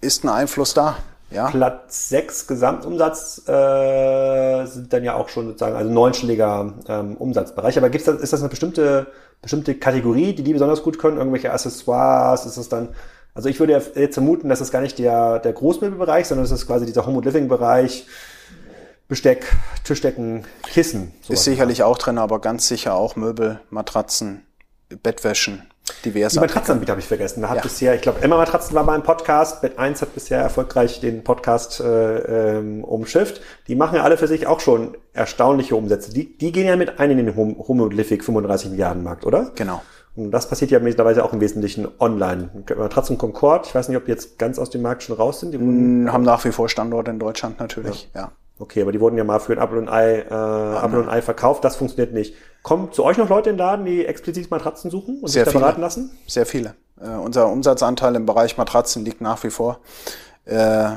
[0.02, 0.98] ist ein Einfluss da.
[1.32, 1.50] Ja.
[1.50, 7.78] Platz 6 Gesamtumsatz äh, sind dann ja auch schon sozusagen also neunstelliger ähm, Umsatzbereich.
[7.78, 9.08] Aber gibt's das, ist das eine bestimmte,
[9.41, 11.18] bestimmte Kategorie, die die besonders gut können?
[11.18, 12.46] Irgendwelche Accessoires?
[12.46, 12.89] Ist das dann
[13.36, 16.66] also ich würde jetzt vermuten, dass das gar nicht der, der Großmöbelbereich, sondern das ist
[16.66, 18.08] quasi dieser Home- und Living-Bereich,
[19.08, 19.45] Besteck,
[19.84, 21.14] Tischdecken, Kissen.
[21.30, 24.45] Ist sicherlich auch drin, aber ganz sicher auch Möbel, Matratzen,
[25.03, 25.62] Bettwäschen,
[26.03, 26.38] diverse.
[26.38, 27.41] Die Matratzenanbieter habe ich vergessen.
[27.41, 27.62] Da hat ja.
[27.62, 29.62] bisher, ich glaube, Emma Matratzen war mal im Podcast.
[29.62, 33.41] Bett 1 hat bisher erfolgreich den Podcast äh, ähm, umschifft.
[33.68, 36.12] Die machen ja alle für sich auch schon erstaunliche Umsätze.
[36.12, 39.51] Die, die gehen ja mit ein in den Homolithic 35 Milliarden Markt, oder?
[39.56, 39.82] Genau.
[40.16, 42.49] Und das passiert ja mittlerweile auch im Wesentlichen online.
[42.76, 45.51] Matratzen Concord, ich weiß nicht, ob die jetzt ganz aus dem Markt schon raus sind.
[45.51, 48.22] Die mm, haben nach wie vor Standorte in Deutschland natürlich, ja.
[48.22, 48.32] ja.
[48.58, 51.22] Okay, aber die wurden ja mal für ein Apple und Ei, äh, Apple und Ei
[51.22, 51.64] verkauft.
[51.66, 52.36] Das funktioniert nicht.
[52.64, 55.53] Kommen zu euch noch Leute in den Laden, die explizit Matratzen suchen und Sehr sich
[55.53, 56.18] da beraten lassen?
[56.26, 56.76] Sehr viele.
[56.99, 59.80] Äh, unser Umsatzanteil im Bereich Matratzen liegt nach wie vor.
[60.45, 60.88] Äh,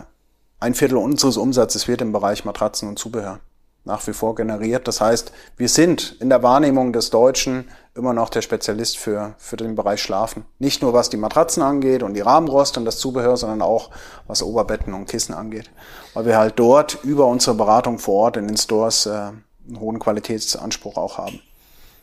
[0.61, 3.41] ein Viertel unseres Umsatzes wird im Bereich Matratzen und Zubehör
[3.89, 4.87] nach wie vor generiert.
[4.87, 9.57] Das heißt, wir sind in der Wahrnehmung des Deutschen immer noch der Spezialist für, für
[9.57, 10.45] den Bereich Schlafen.
[10.59, 13.91] Nicht nur was die Matratzen angeht und die Rahmenrost und das Zubehör, sondern auch
[14.27, 15.71] was Oberbetten und Kissen angeht.
[16.19, 20.01] Weil wir halt dort über unsere Beratung vor Ort in den Stores äh, einen hohen
[20.01, 21.39] Qualitätsanspruch auch haben.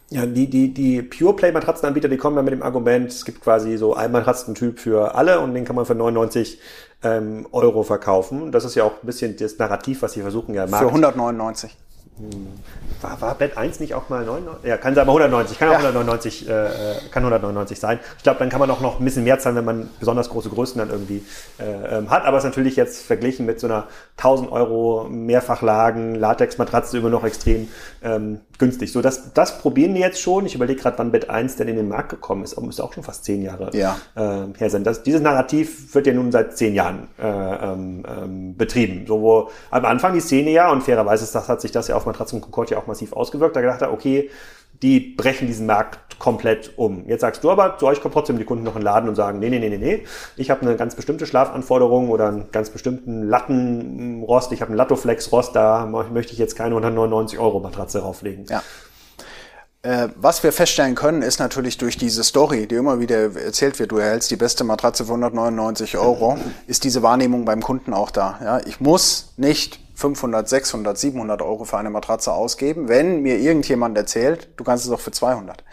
[0.09, 3.41] Ja, die, die, die Pure Play Matratzenanbieter, die kommen ja mit dem Argument, es gibt
[3.41, 6.61] quasi so einen Matratzentyp für alle und den kann man für 99
[7.03, 8.53] ähm, Euro verkaufen.
[8.53, 10.65] Das ist ja auch ein bisschen das Narrativ, was sie versuchen ja.
[10.65, 10.85] Markt.
[10.85, 11.75] Für 199.
[13.01, 14.65] War, war Bett 1 nicht auch mal 99?
[14.65, 15.59] Ja, kann sein, aber 190.
[15.59, 15.79] Kann auch ja.
[15.79, 16.51] 199, äh,
[17.11, 17.99] kann 199 sein.
[18.17, 20.49] Ich glaube, dann kann man auch noch ein bisschen mehr zahlen, wenn man besonders große
[20.49, 21.25] Größen dann irgendwie
[21.59, 22.23] äh, ähm, hat.
[22.23, 23.87] Aber es ist natürlich jetzt verglichen mit so einer
[24.17, 27.67] 1000 Euro Mehrfachlagen, Latexmatratze immer noch extrem
[28.01, 28.93] ähm, günstig.
[28.93, 30.45] So, das, das probieren wir jetzt schon.
[30.45, 32.59] Ich überlege gerade, wann Bett 1 denn in den Markt gekommen ist.
[32.61, 33.97] Müsste auch schon fast zehn Jahre ja.
[34.15, 34.85] äh, her sein.
[34.85, 39.05] Das, dieses Narrativ wird ja nun seit zehn Jahren äh, ähm, ähm, betrieben.
[39.05, 41.95] So, wo am Anfang die Szene ja, und fairerweise ist das, hat sich das ja
[41.95, 44.29] auf Matratzen Concord ja auch massiv ausgewirkt, da gedacht hat, okay,
[44.81, 47.07] die brechen diesen Markt komplett um.
[47.07, 49.15] Jetzt sagst du aber, zu euch kommen trotzdem die Kunden noch in den Laden und
[49.15, 50.03] sagen, nee, nee, nee, nee, nee,
[50.37, 55.55] ich habe eine ganz bestimmte Schlafanforderung oder einen ganz bestimmten Lattenrost, ich habe einen Lattoflex-Rost,
[55.55, 58.45] da möchte ich jetzt keine 199 Euro Matratze rauflegen.
[58.49, 58.61] Ja.
[59.85, 63.91] Äh, was wir feststellen können, ist natürlich durch diese Story, die immer wieder erzählt wird,
[63.91, 68.39] du erhältst die beste Matratze für 199 Euro, ist diese Wahrnehmung beim Kunden auch da.
[68.43, 73.97] Ja, ich muss nicht 500, 600, 700 Euro für eine Matratze ausgeben, wenn mir irgendjemand
[73.97, 75.63] erzählt, du kannst es auch für 200.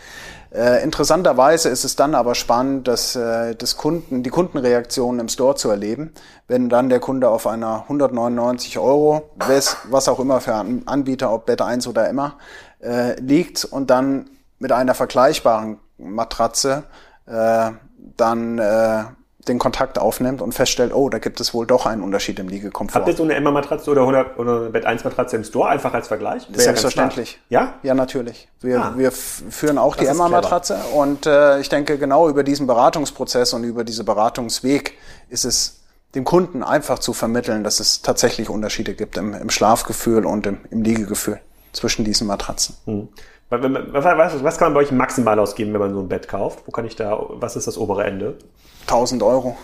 [0.55, 5.57] Äh, interessanterweise ist es dann aber spannend, dass äh, das Kunden, die Kundenreaktion im Store
[5.57, 6.13] zu erleben,
[6.47, 11.33] wenn dann der Kunde auf einer 199 Euro, was, was auch immer für einen Anbieter,
[11.33, 12.37] ob Bett 1 oder immer,
[12.81, 16.85] äh, liegt und dann mit einer vergleichbaren Matratze
[17.27, 17.71] äh,
[18.17, 19.05] dann äh,
[19.49, 23.01] den Kontakt aufnimmt und feststellt, oh, da gibt es wohl doch einen Unterschied im Liegekomfort.
[23.01, 25.93] Habt ihr so eine Emma-Matratze oder, oder, oder eine Bett 1 Matratze im Store einfach
[25.95, 26.49] als Vergleich?
[26.49, 27.41] Wäre Selbstverständlich.
[27.49, 27.75] Ja?
[27.83, 28.49] Ja, natürlich.
[28.61, 28.93] Wir, ah.
[28.97, 33.65] wir führen auch das die Emma-Matratze und äh, ich denke, genau über diesen Beratungsprozess und
[33.65, 34.95] über diesen Beratungsweg
[35.29, 35.81] ist es
[36.15, 40.59] dem Kunden einfach zu vermitteln, dass es tatsächlich Unterschiede gibt im, im Schlafgefühl und im,
[40.71, 41.41] im Liegegefühl
[41.73, 42.77] zwischen diesen Matratzen.
[42.85, 43.09] Hm.
[43.51, 46.61] Was, was, kann man bei euch maximal ausgeben, wenn man so ein Bett kauft?
[46.67, 48.39] Wo kann ich da, was ist das obere Ende?
[48.87, 49.57] 1000 Euro.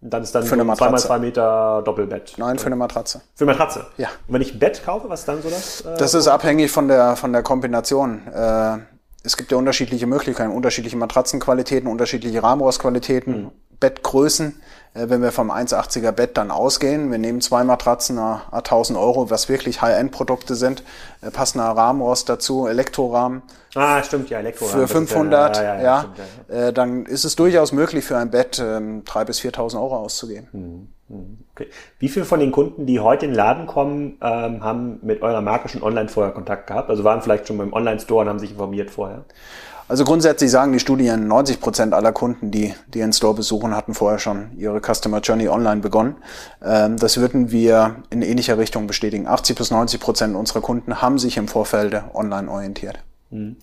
[0.00, 0.90] Und dann ist dann für eine Matratze.
[0.90, 2.34] 2 x 2 Meter Doppelbett.
[2.38, 3.20] Nein, für eine Matratze.
[3.34, 3.86] Für eine Matratze?
[3.98, 4.08] Ja.
[4.28, 5.80] Und wenn ich ein Bett kaufe, was ist dann so das?
[5.82, 8.26] Äh, das ist abhängig von der, von der Kombination.
[8.28, 8.78] Äh,
[9.22, 13.50] es gibt ja unterschiedliche Möglichkeiten, unterschiedliche Matratzenqualitäten, unterschiedliche Rahmenrostqualitäten, mhm.
[13.78, 14.60] Bettgrößen.
[14.94, 19.30] Äh, wenn wir vom 1,80er Bett dann ausgehen, wir nehmen zwei Matratzen a 1000 Euro,
[19.30, 20.82] was wirklich High-End-Produkte sind,
[21.22, 23.42] äh, passender Rahmenrost dazu, Elektrorahmen.
[23.74, 24.86] Ah, stimmt, ja, Elektrorahmen.
[24.86, 28.30] Für 500, ja, ja, ja, ja, stimmt, äh, dann ist es durchaus möglich für ein
[28.30, 30.48] Bett ähm, 3.000 bis 4.000 Euro auszugeben.
[30.52, 30.88] Mhm.
[31.52, 31.68] Okay.
[31.98, 35.40] Wie viele von den Kunden, die heute in den Laden kommen, ähm, haben mit eurer
[35.40, 36.88] Marke schon online vorher Kontakt gehabt?
[36.88, 39.24] Also waren vielleicht schon beim Online-Store und haben sich informiert vorher?
[39.88, 43.92] Also grundsätzlich sagen die Studien, 90 Prozent aller Kunden, die, die einen Store besuchen, hatten
[43.92, 46.14] vorher schon ihre Customer Journey online begonnen.
[46.64, 49.26] Ähm, das würden wir in ähnlicher Richtung bestätigen.
[49.26, 53.00] 80 bis 90 Prozent unserer Kunden haben sich im Vorfeld online orientiert.
[53.30, 53.56] Mhm.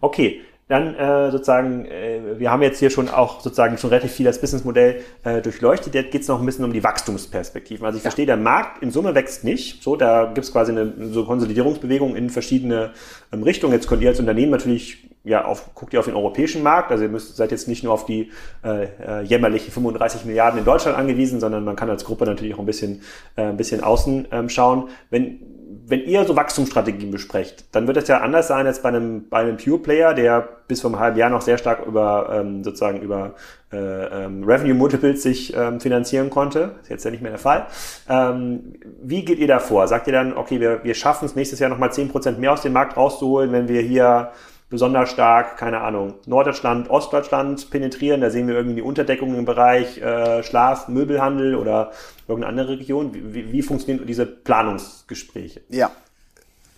[0.00, 4.24] Okay, dann äh, sozusagen, äh, wir haben jetzt hier schon auch sozusagen schon relativ viel
[4.24, 5.94] das Businessmodell äh, durchleuchtet.
[5.94, 7.84] Jetzt geht es noch ein bisschen um die Wachstumsperspektiven.
[7.84, 8.10] Also ich ja.
[8.10, 9.82] verstehe, der Markt in Summe wächst nicht.
[9.82, 12.92] So, da gibt es quasi eine so Konsolidierungsbewegung in verschiedene
[13.30, 13.74] ähm, Richtungen.
[13.74, 16.90] Jetzt könnt ihr als Unternehmen natürlich ja auf, guckt ihr auf den europäischen Markt.
[16.90, 18.30] Also ihr müsst, seid jetzt nicht nur auf die
[18.64, 22.58] äh, äh, jämmerlichen 35 Milliarden in Deutschland angewiesen, sondern man kann als Gruppe natürlich auch
[22.58, 23.02] ein bisschen,
[23.36, 24.88] äh, ein bisschen außen ähm, schauen.
[25.10, 25.40] Wenn
[25.86, 29.38] wenn ihr so Wachstumsstrategien besprecht, dann wird es ja anders sein als bei einem, bei
[29.38, 33.00] einem Pure Player, der bis vor einem halben Jahr noch sehr stark über ähm, sozusagen
[33.00, 33.34] über
[33.72, 36.72] äh, ähm, Revenue Multiples sich ähm, finanzieren konnte.
[36.76, 37.66] Das ist jetzt ja nicht mehr der Fall.
[38.08, 39.88] Ähm, wie geht ihr da vor?
[39.88, 42.72] Sagt ihr dann, okay, wir, wir schaffen es nächstes Jahr nochmal 10% mehr aus dem
[42.72, 44.32] Markt rauszuholen, wenn wir hier
[44.70, 48.20] besonders stark, keine Ahnung, Norddeutschland, Ostdeutschland penetrieren.
[48.20, 51.92] Da sehen wir irgendwie die Unterdeckung im Bereich äh, Schlaf, Möbelhandel oder
[52.28, 53.12] irgendeine andere Region.
[53.14, 55.62] Wie, wie funktionieren diese Planungsgespräche?
[55.68, 55.90] Ja,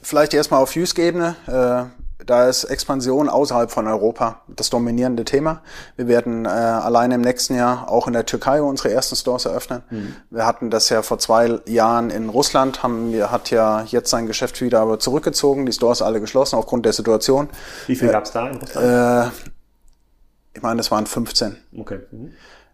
[0.03, 1.37] vielleicht erstmal auf Use-Ebene.
[1.47, 5.63] Äh da ist Expansion außerhalb von Europa das dominierende Thema.
[5.97, 9.83] Wir werden äh, alleine im nächsten Jahr auch in der Türkei unsere ersten Stores eröffnen.
[9.91, 10.17] Mhm.
[10.31, 14.27] Wir hatten das ja vor zwei Jahren in Russland, haben wir hat ja jetzt sein
[14.27, 17.49] Geschäft wieder aber zurückgezogen, die Stores alle geschlossen aufgrund der Situation.
[17.87, 19.33] Wie viel äh, gab es da in Russland?
[19.33, 19.47] Äh,
[20.55, 21.57] ich meine, das waren 15.
[21.79, 22.01] Okay.
[22.11, 22.33] Mhm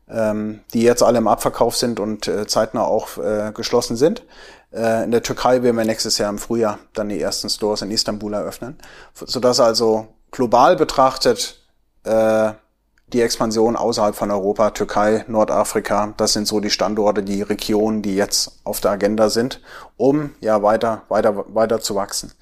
[0.09, 4.25] die jetzt alle im Abverkauf sind und äh, zeitnah auch äh, geschlossen sind.
[4.73, 7.91] Äh, in der Türkei werden wir nächstes Jahr im Frühjahr dann die ersten Stores in
[7.91, 8.79] Istanbul eröffnen,
[9.15, 11.59] sodass also global betrachtet
[12.05, 18.17] die Expansion außerhalb von Europa, Türkei, Nordafrika, das sind so die Standorte, die Regionen, die
[18.17, 19.61] jetzt auf der Agenda sind,
[19.97, 22.33] um ja weiter, weiter, weiter zu wachsen.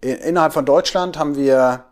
[0.00, 1.84] Innerhalb von Deutschland haben wir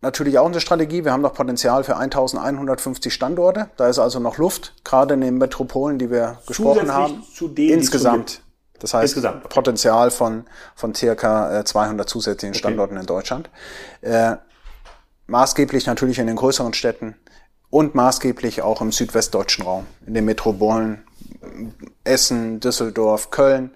[0.00, 1.04] natürlich auch eine Strategie.
[1.04, 3.70] Wir haben noch Potenzial für 1150 Standorte.
[3.76, 7.22] Da ist also noch Luft, gerade in den Metropolen, die wir gesprochen haben.
[7.34, 8.42] Zu denen, insgesamt.
[8.78, 9.48] Das heißt, insgesamt.
[9.48, 10.44] Potenzial von,
[10.74, 13.00] von circa 200 äh, zusätzlichen Standorten okay.
[13.02, 13.50] in Deutschland.
[14.02, 14.36] Äh,
[15.26, 17.16] maßgeblich natürlich in den größeren Städten
[17.70, 21.04] und maßgeblich auch im südwestdeutschen Raum, in den Metropolen
[22.04, 23.70] Essen, Düsseldorf, Köln,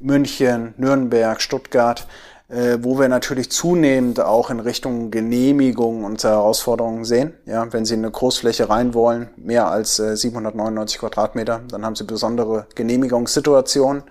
[0.00, 2.06] München, Nürnberg, Stuttgart
[2.50, 7.32] äh, wo wir natürlich zunehmend auch in Richtung Genehmigung unsere Herausforderungen sehen.
[7.46, 11.94] Ja, wenn Sie in eine Großfläche rein wollen, mehr als äh, 799 Quadratmeter, dann haben
[11.94, 14.02] Sie besondere Genehmigungssituationen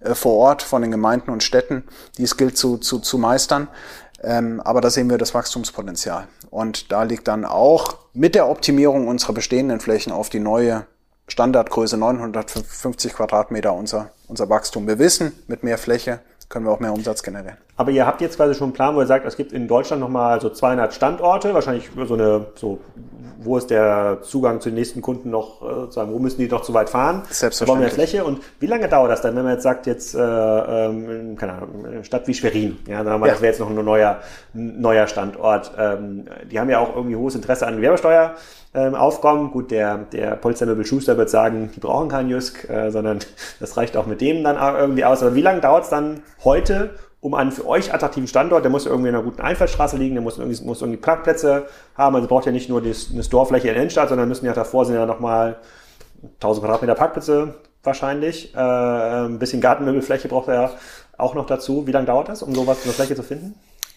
[0.00, 1.84] äh, vor Ort von den Gemeinden und Städten,
[2.18, 3.68] die es gilt zu, zu, zu meistern.
[4.22, 6.26] Ähm, aber da sehen wir das Wachstumspotenzial.
[6.50, 10.86] Und da liegt dann auch mit der Optimierung unserer bestehenden Flächen auf die neue
[11.26, 14.86] Standardgröße 950 Quadratmeter unser, unser Wachstum.
[14.86, 17.56] Wir wissen, mit mehr Fläche können wir auch mehr Umsatz generieren.
[17.76, 20.00] Aber ihr habt jetzt quasi schon einen Plan, wo ihr sagt, es gibt in Deutschland
[20.00, 22.80] nochmal so 200 Standorte, wahrscheinlich so eine, so,
[23.38, 26.62] wo ist der Zugang zu den nächsten Kunden noch, äh, sozusagen, wo müssen die noch
[26.62, 27.22] zu weit fahren?
[27.30, 27.66] Selbstverständlich.
[27.66, 30.18] Bauen wir Fläche und wie lange dauert das dann, wenn man jetzt sagt, jetzt, äh,
[30.18, 33.32] ähm, keine Ahnung, eine Stadt wie Schwerin, ja, sagen wir mal, ja.
[33.32, 34.20] das wäre jetzt noch ein neuer,
[34.52, 35.72] neuer Standort.
[35.78, 38.34] Ähm, die haben ja auch irgendwie hohes Interesse an Gewerbesteuer
[38.74, 39.50] ähm, aufkommen.
[39.50, 43.20] Gut, der, der Polstermöbel Schuster wird sagen, die brauchen keinen Jusk, äh, sondern
[43.60, 45.22] das reicht auch mit dem dann irgendwie aus.
[45.22, 46.90] Aber wie lange dauert es dann heute,
[47.24, 50.22] um einen für euch attraktiven Standort, der muss irgendwie in einer guten Einfallstraße liegen, der
[50.22, 51.66] muss irgendwie, muss irgendwie Parkplätze
[51.96, 54.52] haben, also braucht ja nicht nur das, eine Storefläche in der Innenstadt, sondern müssen ja
[54.52, 55.56] davor sind ja nochmal
[56.34, 60.70] 1000 Quadratmeter Parkplätze wahrscheinlich, äh, ein bisschen Gartenmöbelfläche braucht er ja
[61.16, 61.86] auch noch dazu.
[61.86, 63.54] Wie lange dauert das, um sowas, eine Fläche zu finden?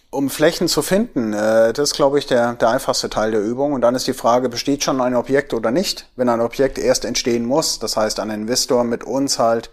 [0.08, 3.74] Um Flächen zu finden, äh, das ist, glaube ich, der, der einfachste Teil der Übung.
[3.74, 6.08] Und dann ist die Frage, besteht schon ein Objekt oder nicht?
[6.16, 9.70] Wenn ein Objekt erst entstehen muss, das heißt, ein Investor mit uns halt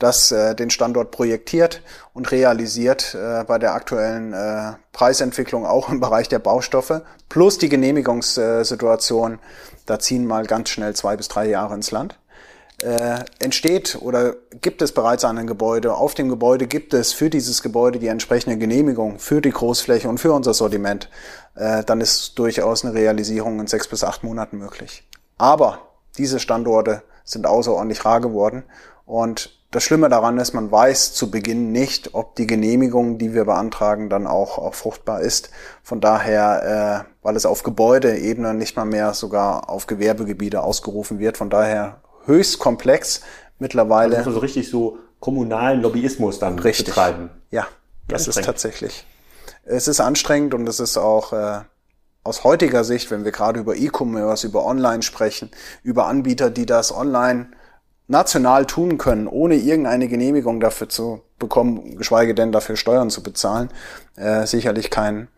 [0.00, 1.82] das äh, den Standort projektiert
[2.12, 7.68] und realisiert äh, bei der aktuellen äh, Preisentwicklung auch im Bereich der Baustoffe plus die
[7.68, 9.38] Genehmigungssituation,
[9.86, 12.18] da ziehen mal ganz schnell zwei bis drei Jahre ins Land
[12.82, 15.94] äh, entsteht oder gibt es bereits ein Gebäude.
[15.94, 20.18] Auf dem Gebäude gibt es für dieses Gebäude die entsprechende Genehmigung für die Großfläche und
[20.18, 21.08] für unser Sortiment.
[21.54, 25.06] Äh, dann ist durchaus eine Realisierung in sechs bis acht Monaten möglich.
[25.38, 28.64] Aber diese Standorte sind außerordentlich rar geworden
[29.06, 33.44] und das Schlimme daran ist, man weiß zu Beginn nicht, ob die Genehmigung, die wir
[33.44, 35.50] beantragen, dann auch, auch fruchtbar ist.
[35.84, 41.36] Von daher, äh, weil es auf Gebäudeebene nicht mal mehr sogar auf Gewerbegebiete ausgerufen wird,
[41.36, 43.20] von daher höchst komplex
[43.60, 44.16] mittlerweile.
[44.16, 46.86] Also so richtig so kommunalen Lobbyismus dann richtig.
[46.86, 47.30] betreiben.
[47.52, 47.68] Ja,
[48.08, 49.06] das ist tatsächlich.
[49.62, 51.60] Es ist anstrengend und es ist auch äh,
[52.22, 55.50] aus heutiger Sicht, wenn wir gerade über E-Commerce, über Online sprechen,
[55.82, 57.48] über Anbieter, die das online
[58.08, 63.70] national tun können, ohne irgendeine Genehmigung dafür zu bekommen, geschweige denn dafür Steuern zu bezahlen,
[64.16, 65.28] äh, sicherlich kein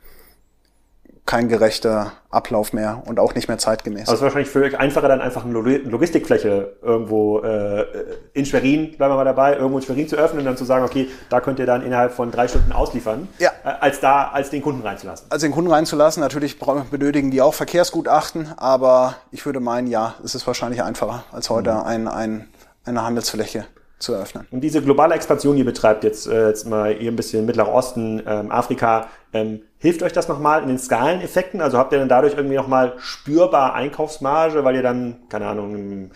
[1.33, 4.01] kein gerechter Ablauf mehr und auch nicht mehr zeitgemäß.
[4.01, 7.87] Also es ist wahrscheinlich für euch einfacher, dann einfach eine Logistikfläche irgendwo äh,
[8.35, 10.85] in Schwerin, bleiben wir mal dabei, irgendwo in Schwerin zu öffnen und dann zu sagen,
[10.85, 13.49] okay, da könnt ihr dann innerhalb von drei Stunden ausliefern, ja.
[13.65, 15.27] äh, als da, als den Kunden reinzulassen.
[15.31, 16.59] Als den Kunden reinzulassen, natürlich
[16.91, 21.73] benötigen die auch Verkehrsgutachten, aber ich würde meinen, ja, es ist wahrscheinlich einfacher, als heute
[21.73, 21.81] mhm.
[21.81, 22.49] ein, ein,
[22.85, 23.65] eine Handelsfläche
[24.03, 24.47] zu eröffnen.
[24.51, 27.73] Und diese globale Expansion, die ihr betreibt, jetzt, äh, jetzt mal ihr ein bisschen Mittlerer
[27.73, 31.61] Osten, ähm, Afrika, ähm, hilft euch das nochmal in den Skaleneffekten?
[31.61, 36.13] Also habt ihr dann dadurch irgendwie nochmal spürbar Einkaufsmarge, weil ihr dann, keine Ahnung, einen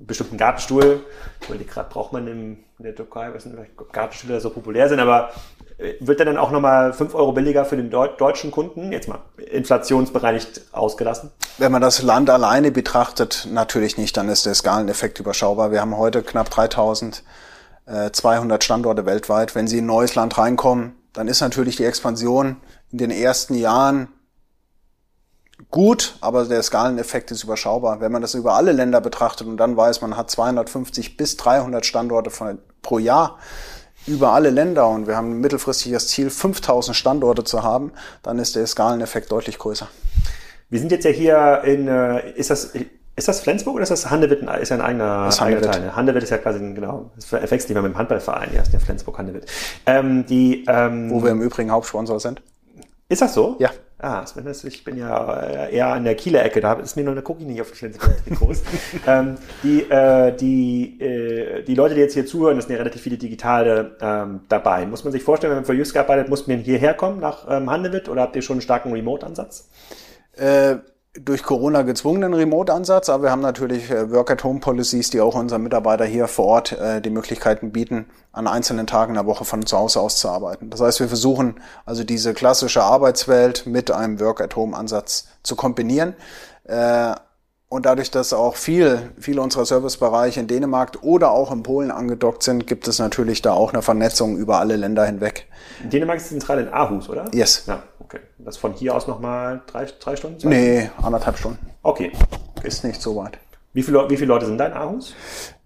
[0.00, 1.00] bestimmten Gartenstuhl,
[1.40, 5.00] ich überlege gerade, braucht man in der Türkei, weiß nicht, ob Gartenstühle so populär sind,
[5.00, 5.30] aber
[6.00, 9.20] wird der dann auch nochmal fünf Euro billiger für den deutschen Kunden, jetzt mal
[9.50, 11.30] inflationsbereinigt ausgelassen?
[11.58, 15.72] Wenn man das Land alleine betrachtet, natürlich nicht, dann ist der Skaleneffekt überschaubar.
[15.72, 19.54] Wir haben heute knapp 3200 Standorte weltweit.
[19.54, 22.56] Wenn Sie in ein neues Land reinkommen, dann ist natürlich die Expansion
[22.90, 24.08] in den ersten Jahren
[25.70, 28.00] gut, aber der Skaleneffekt ist überschaubar.
[28.00, 31.86] Wenn man das über alle Länder betrachtet und dann weiß, man hat 250 bis 300
[31.86, 33.38] Standorte von, pro Jahr,
[34.06, 37.92] über alle Länder und wir haben mittelfristig das Ziel, 5000 Standorte zu haben,
[38.22, 39.88] dann ist der Skaleneffekt deutlich größer.
[40.70, 42.72] Wir sind jetzt ja hier in, äh, ist das,
[43.16, 44.42] ist das Flensburg oder ist das Handewitt?
[44.60, 45.82] Ist ja ein eigener, das eigener Teil.
[45.82, 45.96] Ne?
[45.96, 48.80] Handewitt ist ja quasi, genau, das verwechselt nicht mal mit dem Handballverein, ja, ist der
[48.80, 49.46] Flensburg Handewitt.
[49.86, 52.42] Ähm, die, ähm, Wo wir im Übrigen Hauptsponsor sind.
[53.08, 53.56] Ist das so?
[53.58, 53.70] Ja.
[54.06, 57.12] Ah, Sven, ich bin ja äh, eher an der Kieler Ecke, da ist mir nur
[57.12, 58.62] eine Cookie nicht auf die Trikots.
[59.06, 63.00] ähm, die, äh, die, äh, die Leute, die jetzt hier zuhören, das sind ja relativ
[63.00, 64.84] viele Digitale ähm, dabei.
[64.84, 67.70] Muss man sich vorstellen, wenn man für Jysk arbeitet, muss man hierher kommen nach ähm,
[67.70, 69.70] Handewitt oder habt ihr schon einen starken Remote-Ansatz?
[70.36, 70.76] Äh,
[71.20, 76.26] durch Corona gezwungenen Remote-Ansatz, aber wir haben natürlich äh, Work-at-Home-Policies, die auch unseren Mitarbeiter hier
[76.26, 80.18] vor Ort äh, die Möglichkeiten bieten, an einzelnen Tagen der Woche von zu Hause aus
[80.18, 80.70] zu arbeiten.
[80.70, 86.14] Das heißt, wir versuchen also diese klassische Arbeitswelt mit einem Work-at-Home-Ansatz zu kombinieren.
[86.64, 87.14] Äh,
[87.68, 92.42] und dadurch, dass auch viel, viele unserer Servicebereiche in Dänemark oder auch in Polen angedockt
[92.42, 95.48] sind, gibt es natürlich da auch eine Vernetzung über alle Länder hinweg.
[95.82, 97.24] Dänemark ist zentral in Aarhus, oder?
[97.32, 97.64] Yes.
[97.66, 97.82] Ja,
[98.14, 98.26] okay.
[98.38, 100.40] Das von hier aus nochmal drei, drei Stunden?
[100.40, 101.58] Zwei nee, anderthalb Stunden.
[101.82, 102.12] Okay.
[102.14, 102.66] okay.
[102.66, 103.38] Ist nicht so weit.
[103.72, 105.14] Wie viele, wie viele Leute sind da in Aarhus?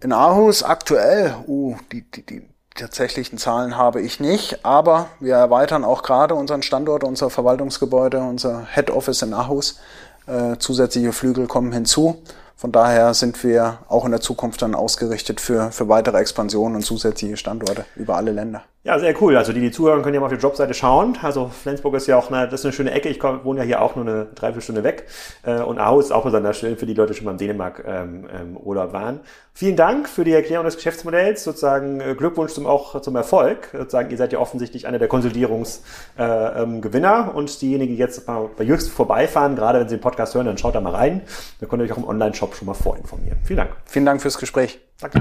[0.00, 5.84] In Aarhus aktuell, uh, die, die, die tatsächlichen Zahlen habe ich nicht, aber wir erweitern
[5.84, 9.78] auch gerade unseren Standort, unser Verwaltungsgebäude, unser Head Office in Aarhus.
[10.26, 12.22] Äh, zusätzliche Flügel kommen hinzu.
[12.56, 16.82] Von daher sind wir auch in der Zukunft dann ausgerichtet für, für weitere Expansionen und
[16.82, 18.62] zusätzliche Standorte über alle Länder.
[18.88, 19.36] Ja, sehr cool.
[19.36, 21.18] Also die, die zuhören, können ja mal auf die Jobseite schauen.
[21.20, 23.10] Also Flensburg ist ja auch eine, das ist eine schöne Ecke.
[23.10, 25.04] Ich komm, wohne ja hier auch nur eine Dreiviertelstunde weg.
[25.42, 27.84] Äh, und Aarhus ist auch besonders schön für die Leute, die schon mal in Dänemark
[27.86, 29.20] ähm, ähm, Urlaub waren.
[29.52, 31.44] Vielen Dank für die Erklärung des Geschäftsmodells.
[31.44, 33.68] Sozusagen äh, Glückwunsch zum auch zum Erfolg.
[33.72, 36.56] Sozusagen, ihr seid ja offensichtlich einer der Konsolidierungsgewinner.
[36.56, 40.34] Äh, ähm, und diejenigen, die jetzt mal bei Jüngst vorbeifahren, gerade wenn sie den Podcast
[40.34, 41.20] hören, dann schaut da mal rein.
[41.60, 43.36] Da könnt ihr euch auch im Online-Shop schon mal vorinformieren.
[43.44, 43.72] Vielen Dank.
[43.84, 44.80] Vielen Dank fürs Gespräch.
[44.98, 45.20] Danke.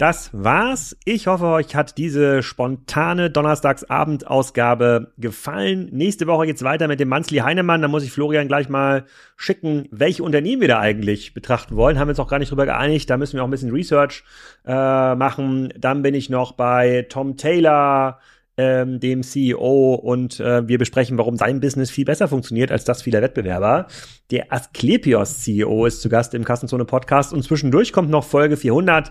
[0.00, 0.96] Das war's.
[1.04, 5.90] Ich hoffe, euch hat diese spontane Donnerstagsabendausgabe gefallen.
[5.92, 7.82] Nächste Woche geht's weiter mit dem Manzli Heinemann.
[7.82, 9.04] Da muss ich Florian gleich mal
[9.36, 11.98] schicken, welche Unternehmen wir da eigentlich betrachten wollen.
[11.98, 13.10] Haben wir uns auch gar nicht drüber geeinigt.
[13.10, 14.24] Da müssen wir auch ein bisschen Research
[14.64, 15.70] äh, machen.
[15.76, 18.20] Dann bin ich noch bei Tom Taylor,
[18.56, 23.02] ähm, dem CEO, und äh, wir besprechen, warum sein Business viel besser funktioniert als das
[23.02, 23.86] vieler Wettbewerber.
[24.30, 29.10] Der Asklepios CEO ist zu Gast im Kassenzone Podcast und zwischendurch kommt noch Folge 400.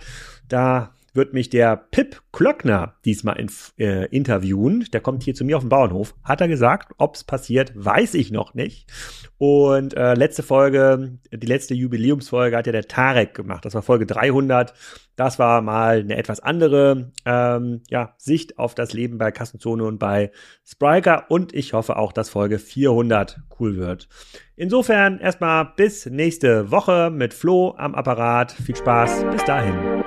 [0.49, 4.85] Da wird mich der Pip Klöckner diesmal in, äh, interviewen.
[4.93, 6.15] Der kommt hier zu mir auf den Bauernhof.
[6.23, 8.89] Hat er gesagt, ob's passiert, weiß ich noch nicht.
[9.37, 13.65] Und äh, letzte Folge, die letzte Jubiläumsfolge hat ja der Tarek gemacht.
[13.65, 14.73] Das war Folge 300.
[15.15, 19.97] Das war mal eine etwas andere ähm, ja, Sicht auf das Leben bei Kassenzone und
[19.97, 20.31] bei
[20.65, 21.25] Spriker.
[21.29, 24.07] Und ich hoffe auch, dass Folge 400 cool wird.
[24.55, 28.51] Insofern erstmal bis nächste Woche mit Flo am Apparat.
[28.51, 29.25] Viel Spaß.
[29.31, 30.03] Bis dahin.